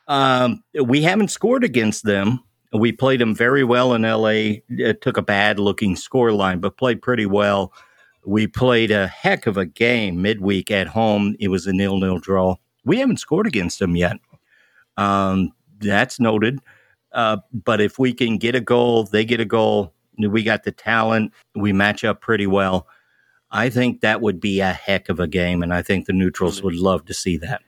[0.09, 2.43] um, we haven't scored against them.
[2.73, 4.61] We played them very well in LA.
[4.69, 7.73] It took a bad looking score line, but played pretty well.
[8.27, 11.37] We played a heck of a game midweek at home.
[11.39, 12.57] It was a nil nil draw.
[12.85, 14.19] We haven't scored against them yet.
[14.97, 16.61] Um, that's noted.
[17.13, 20.73] Uh, but if we can get a goal, they get a goal, we got the
[20.73, 21.33] talent.
[21.55, 22.87] We match up pretty well.
[23.51, 26.63] I think that would be a heck of a game, and I think the neutrals
[26.63, 27.63] would love to see that.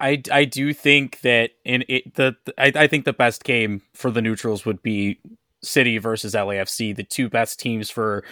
[0.00, 4.10] I, I do think that in it the I, I think the best game for
[4.10, 5.20] the neutrals would be
[5.62, 8.24] City versus LAFC, the two best teams for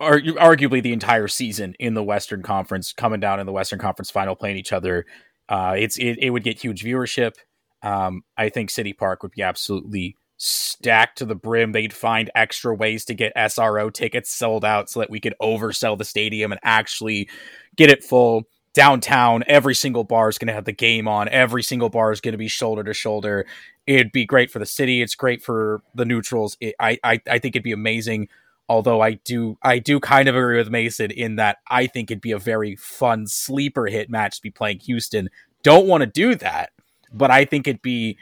[0.00, 4.34] arguably the entire season in the Western Conference, coming down in the Western Conference final,
[4.34, 5.06] playing each other.
[5.48, 7.34] Uh, it's it, it would get huge viewership.
[7.82, 11.72] Um, I think City Park would be absolutely stacked to the brim.
[11.72, 15.96] They'd find extra ways to get SRO tickets sold out so that we could oversell
[15.96, 17.28] the stadium and actually
[17.76, 18.44] get it full.
[18.72, 21.28] Downtown, every single bar is going to have the game on.
[21.28, 23.46] Every single bar is going to be shoulder to shoulder.
[23.86, 25.00] It'd be great for the city.
[25.00, 26.56] It's great for the neutrals.
[26.60, 28.28] It, I, I, I think it'd be amazing.
[28.68, 32.22] Although I do, I do kind of agree with Mason in that I think it'd
[32.22, 35.28] be a very fun sleeper hit match to be playing Houston.
[35.62, 36.70] Don't want to do that,
[37.12, 38.16] but I think it'd be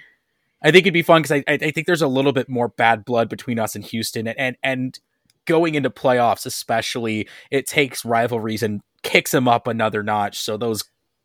[0.62, 3.04] I think it'd be fun because I, I think there's a little bit more bad
[3.04, 4.98] blood between us and Houston, and, and and
[5.44, 10.38] going into playoffs, especially, it takes rivalries and kicks them up another notch.
[10.38, 10.84] So those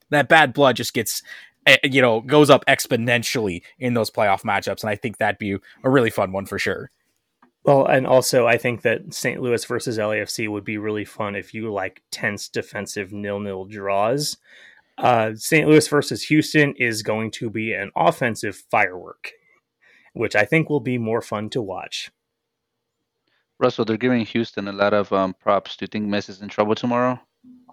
[0.09, 1.21] that bad blood just gets
[1.65, 5.57] eh, you know goes up exponentially in those playoff matchups, and I think that'd be
[5.83, 6.89] a really fun one for sure.
[7.67, 9.39] Well, and also I think that St.
[9.39, 14.37] Louis versus LAFC would be really fun if you like tense defensive nil nil draws
[14.97, 15.67] uh, St.
[15.67, 19.31] Louis versus Houston is going to be an offensive firework,
[20.13, 22.11] which I think will be more fun to watch.
[23.59, 25.75] Russell, they're giving Houston a lot of um, props.
[25.75, 27.19] Do you think Messi's in trouble tomorrow?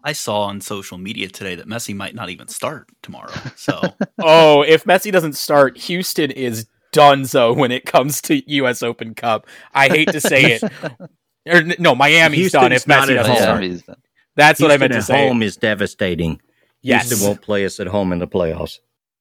[0.03, 3.33] I saw on social media today that Messi might not even start tomorrow.
[3.57, 3.81] So,
[4.23, 8.83] oh, if Messi doesn't start, Houston is donezo when it comes to U.S.
[8.83, 9.47] Open Cup.
[9.75, 10.63] I hate to say it.
[11.47, 13.99] or, no, Miami's Houston's done if Messi doesn't start.
[14.37, 15.29] That's Houston what I meant to say.
[15.29, 16.41] Home is devastating.
[16.83, 17.09] Yes.
[17.09, 18.79] Houston won't play us at home in the playoffs.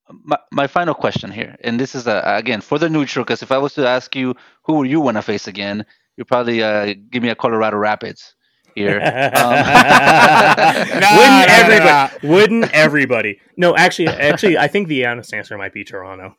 [0.09, 3.51] My, my final question here, and this is uh, again for the neutral, because if
[3.51, 5.85] I was to ask you who would you want to face again,
[6.17, 8.35] you'd probably uh, give me a Colorado Rapids
[8.75, 8.99] here.
[9.35, 9.53] Um,
[11.17, 12.27] wouldn't everybody?
[12.27, 13.39] Wouldn't everybody?
[13.57, 16.35] No, actually, actually, I think the honest answer might be Toronto.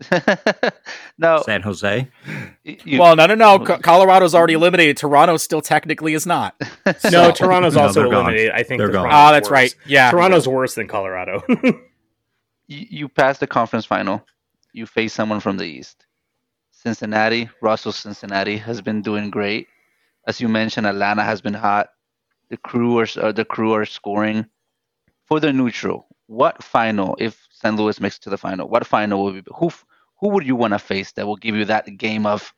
[1.18, 2.08] no, San Jose.
[2.64, 3.58] You, well, no, no, no.
[3.58, 4.96] Colorado's already eliminated.
[4.96, 6.54] Toronto still technically is not.
[7.00, 8.50] So, no, Toronto's no, also eliminated.
[8.50, 8.58] Gone.
[8.58, 9.08] I think they're gone.
[9.10, 9.52] Ah, that's worse.
[9.52, 9.76] right.
[9.86, 11.42] Yeah, Toronto's worse than Colorado.
[12.66, 14.24] you, you pass the conference final.
[14.72, 16.06] You face someone from the East.
[16.70, 19.68] Cincinnati, Russell Cincinnati has been doing great.
[20.26, 21.90] As you mentioned, Atlanta has been hot.
[22.48, 24.46] The crew are uh, the crew are scoring.
[25.26, 27.76] For the neutral, what final if St.
[27.76, 28.68] Louis makes it to the final?
[28.68, 29.42] What final will be?
[29.56, 29.70] Who
[30.20, 32.52] who would you want to face that will give you that game of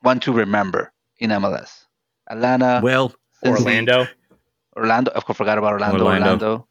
[0.00, 1.84] one to remember in MLS?
[2.28, 3.14] Atlanta, well,
[3.44, 4.06] Orlando,
[4.76, 5.10] Orlando.
[5.12, 5.98] Of course, forgot about Orlando.
[5.98, 6.24] Orlando.
[6.26, 6.68] Orlando.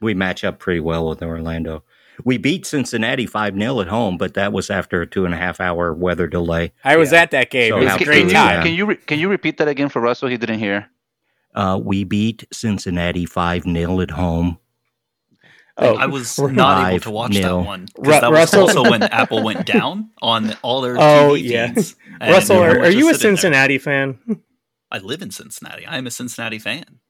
[0.00, 1.82] We match up pretty well with Orlando.
[2.22, 5.36] We beat Cincinnati 5 0 at home, but that was after a two and a
[5.36, 6.72] half hour weather delay.
[6.84, 7.22] I was yeah.
[7.22, 7.70] at that game.
[7.70, 8.62] So it was a great time.
[8.62, 10.28] Can you, re- can you repeat that again for Russell?
[10.28, 10.88] He didn't hear.
[11.54, 14.58] Uh, we beat Cincinnati 5 0 at home
[15.76, 17.58] Oh, I was not able to watch nil.
[17.58, 21.50] that one because that was also when Apple went down on all their oh TV
[21.50, 21.72] yeah.
[21.72, 24.18] Feeds, Russell, are, are you a Cincinnati fan?
[24.92, 25.84] I live in Cincinnati.
[25.84, 27.00] I am a Cincinnati fan.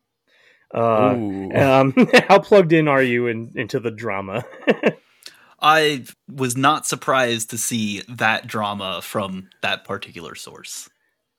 [0.74, 1.10] Uh,
[1.54, 1.94] um,
[2.28, 4.44] how plugged in are you in, into the drama?
[5.60, 10.88] I was not surprised to see that drama from that particular source.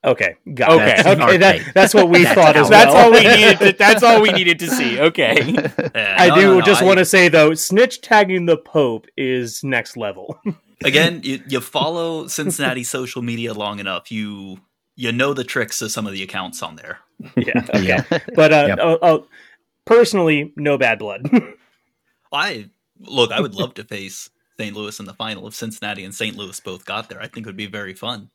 [0.05, 1.05] Okay, got Okay, it.
[1.07, 1.23] okay.
[1.23, 2.85] okay, that, that's what we That's thought as how- well.
[2.85, 3.59] That's all we needed.
[3.59, 4.99] To, that's all we needed to see.
[4.99, 5.51] Okay.
[5.51, 8.57] Yeah, I no, do no, no, just I- want to say though, snitch tagging the
[8.57, 10.39] Pope is next level.
[10.83, 14.59] again you, you follow cincinnati social media long enough you
[14.97, 16.99] you know the tricks of some of the accounts on there
[17.37, 17.81] yeah, okay.
[17.87, 18.03] Yeah.
[18.35, 18.79] But uh, Yep.
[18.81, 19.27] oh, oh,
[19.85, 21.29] personally, no bad blood.
[22.31, 22.69] i
[22.99, 24.29] look i would love to face
[24.59, 27.45] st louis in the final if cincinnati and st louis both got there i think
[27.45, 28.29] it would be very fun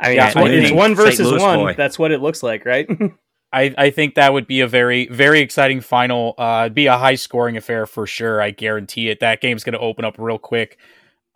[0.00, 1.58] I mean, Yeah, it's, I one- it's one versus one.
[1.58, 1.74] boy.
[1.76, 2.88] That's what it looks like, right?
[3.52, 6.34] I, I think that would be a very very exciting final.
[6.36, 8.40] Uh, it'd be a high scoring affair for sure.
[8.42, 9.20] I guarantee it.
[9.20, 10.76] That game's going to open up real quick.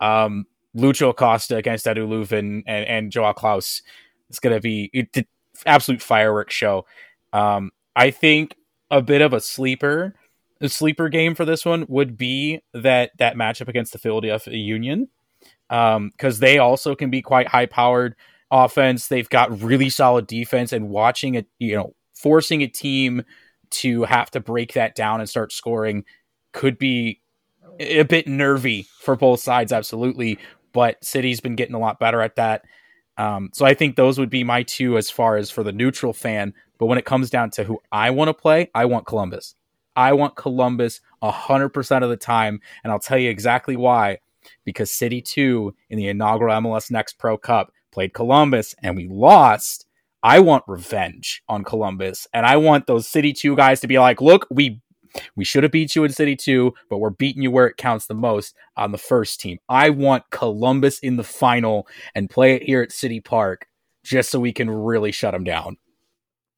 [0.01, 0.45] Um,
[0.75, 3.81] Lucho Acosta against Edu Löwen and and João Klauss.
[4.29, 5.27] It's going to be it-
[5.65, 6.85] absolute fireworks show.
[7.31, 8.55] Um, I think
[8.91, 10.13] a bit of a sleeper,
[10.61, 15.07] a sleeper game for this one would be that that matchup against the Philadelphia Union,
[15.69, 18.15] because they also can be quite high powered
[18.51, 19.07] offense.
[19.07, 23.23] They've got really solid defense, and watching it, you know, forcing a team
[23.71, 26.03] to have to break that down and start scoring
[26.51, 27.21] could be
[27.79, 30.37] a bit nervy for both sides, absolutely.
[30.73, 32.65] But City's been getting a lot better at that.
[33.17, 36.13] Um, so I think those would be my two as far as for the neutral
[36.13, 36.53] fan.
[36.77, 39.55] But when it comes down to who I want to play, I want Columbus.
[39.95, 42.61] I want Columbus 100% of the time.
[42.83, 44.19] And I'll tell you exactly why.
[44.63, 49.85] Because City 2 in the inaugural MLS Next Pro Cup played Columbus and we lost.
[50.21, 52.27] I want revenge on Columbus.
[52.33, 54.81] And I want those City 2 guys to be like, look, we
[55.35, 58.05] we should have beat you in City 2, but we're beating you where it counts
[58.05, 59.57] the most on the first team.
[59.67, 63.67] I want Columbus in the final and play it here at City Park
[64.03, 65.77] just so we can really shut them down.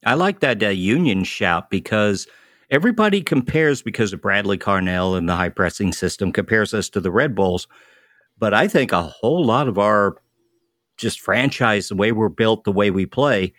[0.06, 2.28] I like that uh, union shout because
[2.70, 7.12] everybody compares because of Bradley Carnell and the high pressing system compares us to the
[7.12, 7.68] Red Bulls,
[8.38, 10.18] but I think a whole lot of our
[11.02, 13.54] just franchise, the way we're built, the way we play,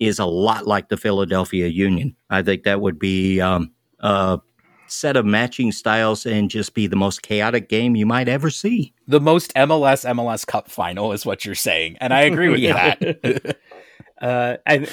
[0.00, 2.16] is a lot like the Philadelphia Union.
[2.30, 4.40] I think that would be um, a
[4.86, 8.92] set of matching styles and just be the most chaotic game you might ever see.
[9.08, 12.94] The most MLS MLS Cup final is what you're saying, and I agree with Yeah.
[12.94, 13.56] that.
[14.22, 14.86] uh, I,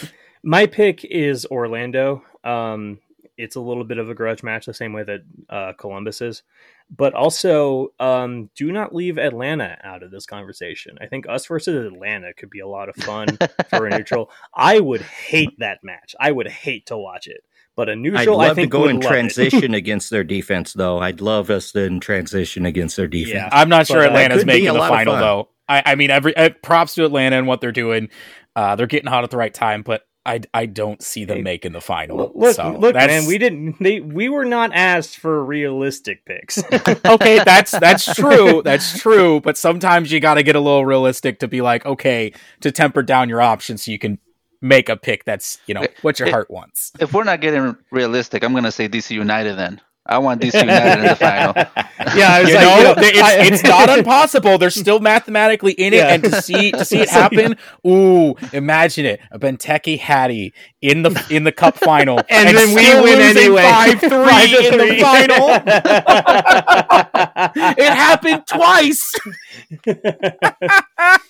[0.44, 2.24] my pick is Orlando.
[2.44, 3.00] Um,
[3.38, 6.44] it's a little bit of a grudge match, the same way that uh, Columbus is.
[6.94, 10.98] But also, um, do not leave Atlanta out of this conversation.
[11.00, 13.38] I think us versus Atlanta could be a lot of fun
[13.70, 14.30] for a neutral.
[14.54, 16.16] I would hate that match.
[16.20, 17.42] I would hate to watch it.
[17.78, 21.00] But a I'd neutral, love I think, to go in transition against their defense, though.
[21.00, 23.36] I'd love us to in transition against their defense.
[23.36, 23.50] Yeah.
[23.52, 25.50] I'm not sure But, uh, Atlanta's could making a the final though.
[25.70, 28.10] I, I mean, every uh, props to Atlanta and what they're doing.
[28.54, 31.72] Uh, they're getting hot at the right time, but I, I don't see them making
[31.72, 32.32] the final.
[32.36, 33.82] Look, So look, that's- man, we didn't.
[33.82, 36.62] They, we were not asked for realistic picks.
[37.06, 38.62] okay, that's that's true.
[38.64, 39.42] That's true.
[39.42, 43.02] But sometimes you got to get a little realistic to be like, okay, to temper
[43.02, 44.20] down your options so you can
[44.64, 46.92] make a pick that's you know what your It- heart wants.
[47.00, 49.56] If we're not getting realistic, I'm gonna say DC United.
[49.58, 49.82] Then
[50.12, 51.54] I want DC United in the final.
[52.16, 54.58] yeah, I was You like, know, you know, it's, I- it's not impossible.
[54.58, 56.14] They're still mathematically in it, Yeah.
[56.14, 57.58] and to see to see it happen,
[57.88, 59.22] ooh, imagine it.
[59.32, 63.62] A Benteke Hattie in the in the cup final, and, then we win anyway.
[63.62, 65.50] five three Five to in the final.
[67.78, 69.14] it happened twice.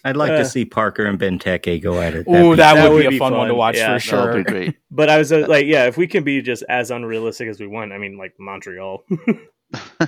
[0.03, 0.37] I'd like Uh.
[0.37, 2.25] to see Parker and Benteke go at it.
[2.25, 3.87] That'd Ooh, be that, that would would be a be fun, one to watch Yeah.
[3.87, 4.35] for That sure.
[4.37, 4.75] be great.
[4.89, 7.67] But I was uh, like, yeah, if we can be just as unrealistic as we
[7.67, 9.03] want, I mean, like Montreal.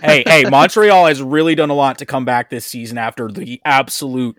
[0.01, 3.61] hey, hey, Montreal has really done a lot to come back this season after the
[3.65, 4.37] absolute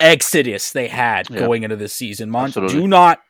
[0.00, 1.38] exodus they had Yeah.
[1.40, 2.30] going into this season.
[2.30, 2.80] Mon- Absolutely.
[2.80, 3.20] do not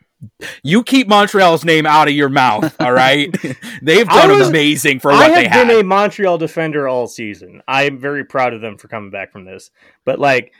[0.62, 3.30] you keep Montreal's name out of your mouth, all right?
[3.82, 5.66] They've done was- amazing for I what have they had.
[5.68, 7.62] been a Montreal defender all season.
[7.68, 9.70] I'm very proud of them for coming back from this.
[10.05, 10.52] But like,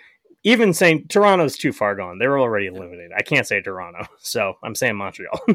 [0.45, 3.13] even saying Toronto's too far gone, they were already eliminated.
[3.17, 5.41] I can't say Toronto, so I'm saying Montreal.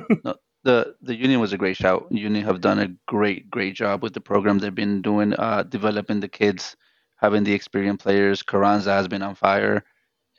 [0.64, 2.08] the the union was a great shout.
[2.12, 6.20] Union have done a great great job with the program they've been doing, uh, developing
[6.20, 6.76] the kids,
[7.18, 8.44] having the experienced players.
[8.44, 9.84] Carranza has been on fire.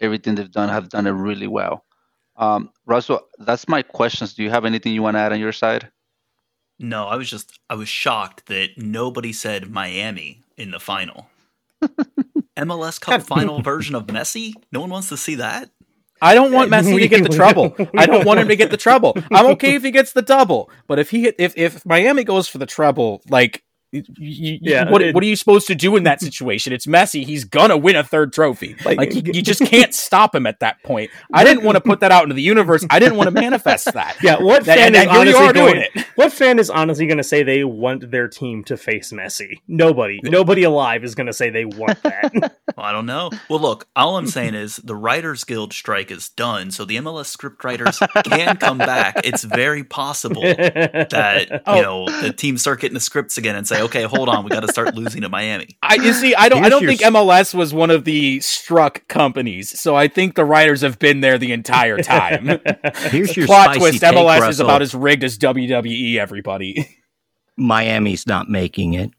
[0.00, 1.84] Everything they've done have done it really well.
[2.36, 4.34] Um, Russell, that's my questions.
[4.34, 5.90] Do you have anything you want to add on your side?
[6.78, 11.28] No, I was just I was shocked that nobody said Miami in the final.
[12.56, 14.54] MLS Cup final version of Messi?
[14.72, 15.70] No one wants to see that?
[16.20, 17.74] I don't want Messi to get the trouble.
[17.96, 19.16] I don't don't want him to get the trouble.
[19.32, 22.58] I'm okay if he gets the double, but if he if if Miami goes for
[22.58, 26.04] the treble, like You- you- Yeah, what, it- what are you supposed to do in
[26.04, 26.72] that situation?
[26.72, 27.24] It's messy.
[27.24, 28.74] He's gonna win a third trophy.
[28.86, 31.10] Like- Like, you, you just can't stop him at that point.
[31.32, 32.86] I didn't want to put that out into the universe.
[32.88, 34.16] I didn't want to manifest that.
[34.22, 36.06] Yeah, what That- fan and is here you honestly are going, doing it.
[36.16, 39.60] What fan is honestly going to say they want their team to face Messi?
[39.68, 40.20] Nobody.
[40.22, 42.32] Nobody alive is going to say they want that.
[42.74, 43.30] Well, I don't know.
[43.50, 47.26] Well, look, all I'm saying is the Writers Guild strike is done, so the MLS
[47.26, 49.20] script writers can come back.
[49.24, 51.76] It's very possible that Oh.
[51.76, 54.50] you know the teams start getting the scripts again and say, "Okay, hold on, we
[54.50, 57.02] got to start losing to Miami." I you see, I don't, I don't your think
[57.02, 59.78] s- MLS was one of the struck companies.
[59.78, 62.46] So I think the writers have been there the entire time.
[62.94, 66.16] Here's your Plot spicy twist: take, MLS is about as rigged as WWE.
[66.16, 66.98] Everybody.
[67.56, 69.10] Miami's not making it.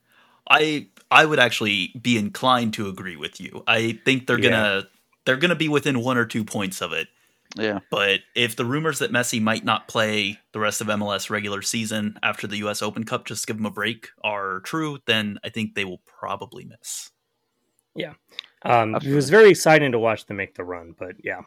[0.50, 3.64] I I would actually be inclined to agree with you.
[3.68, 4.88] I think they're gonna
[5.26, 7.08] they're gonna be within one or two points of it.
[7.56, 7.80] Yeah.
[7.92, 12.18] But if the rumors that Messi might not play the rest of MLS regular season
[12.24, 12.82] after the U.S.
[12.82, 16.66] Open Cup, just give him a break, are true, then I think they will probably
[16.66, 17.12] miss.
[17.96, 18.14] Yeah.
[18.64, 21.42] Um, it was very exciting to watch them make the run, but yeah.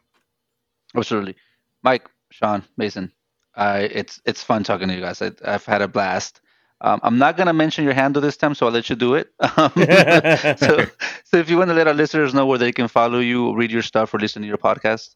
[0.94, 1.34] Absolutely.
[1.82, 3.12] Mike, Sean, Mason,
[3.56, 5.22] I it's it's fun talking to you guys.
[5.22, 6.40] I, I've had a blast.
[6.82, 9.32] Um, I'm not gonna mention your handle this time, so I'll let you do it.
[9.56, 9.72] Um,
[10.58, 10.86] so,
[11.24, 13.70] so if you want to let our listeners know where they can follow you, read
[13.70, 15.14] your stuff, or listen to your podcast.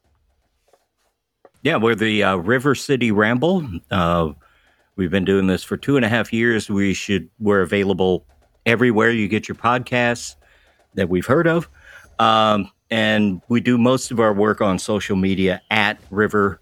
[1.63, 3.67] Yeah, we're the uh, River City Ramble.
[3.91, 4.31] Uh,
[4.95, 6.69] we've been doing this for two and a half years.
[6.69, 8.25] We should we're available
[8.65, 10.35] everywhere you get your podcasts
[10.95, 11.69] that we've heard of,
[12.17, 16.61] um, and we do most of our work on social media at River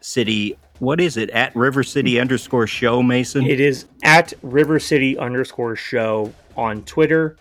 [0.00, 0.56] City.
[0.78, 3.44] What is it at River City underscore Show Mason?
[3.44, 7.36] It is at River City underscore show on Twitter,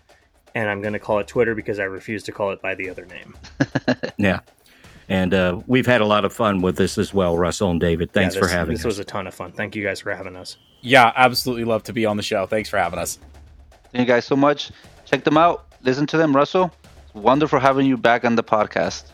[0.56, 2.90] and I'm going to call it Twitter because I refuse to call it by the
[2.90, 3.34] other name.
[4.18, 4.42] yeah,
[5.12, 8.12] and uh, we've had a lot of fun with this as well, Russell and David.
[8.14, 8.84] Thanks Yeah, for having This us.
[8.84, 9.52] This was a ton of fun.
[9.52, 10.58] Thank you guys for having us.
[10.82, 12.46] Yeah, absolutely love to be on the show.
[12.46, 13.20] Thanks for having us.
[13.92, 14.72] Thank you guys so much.
[15.06, 15.66] Check them out.
[15.84, 16.72] Listen to them, Russell.
[17.06, 19.06] It's wonderful having you back on the podcast.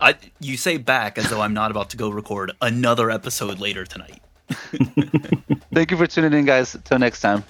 [0.00, 3.84] I you say back as though I'm not about to go record another episode later
[3.84, 4.20] tonight.
[5.74, 6.76] Thank you for tuning in, guys.
[6.84, 7.44] Till next time.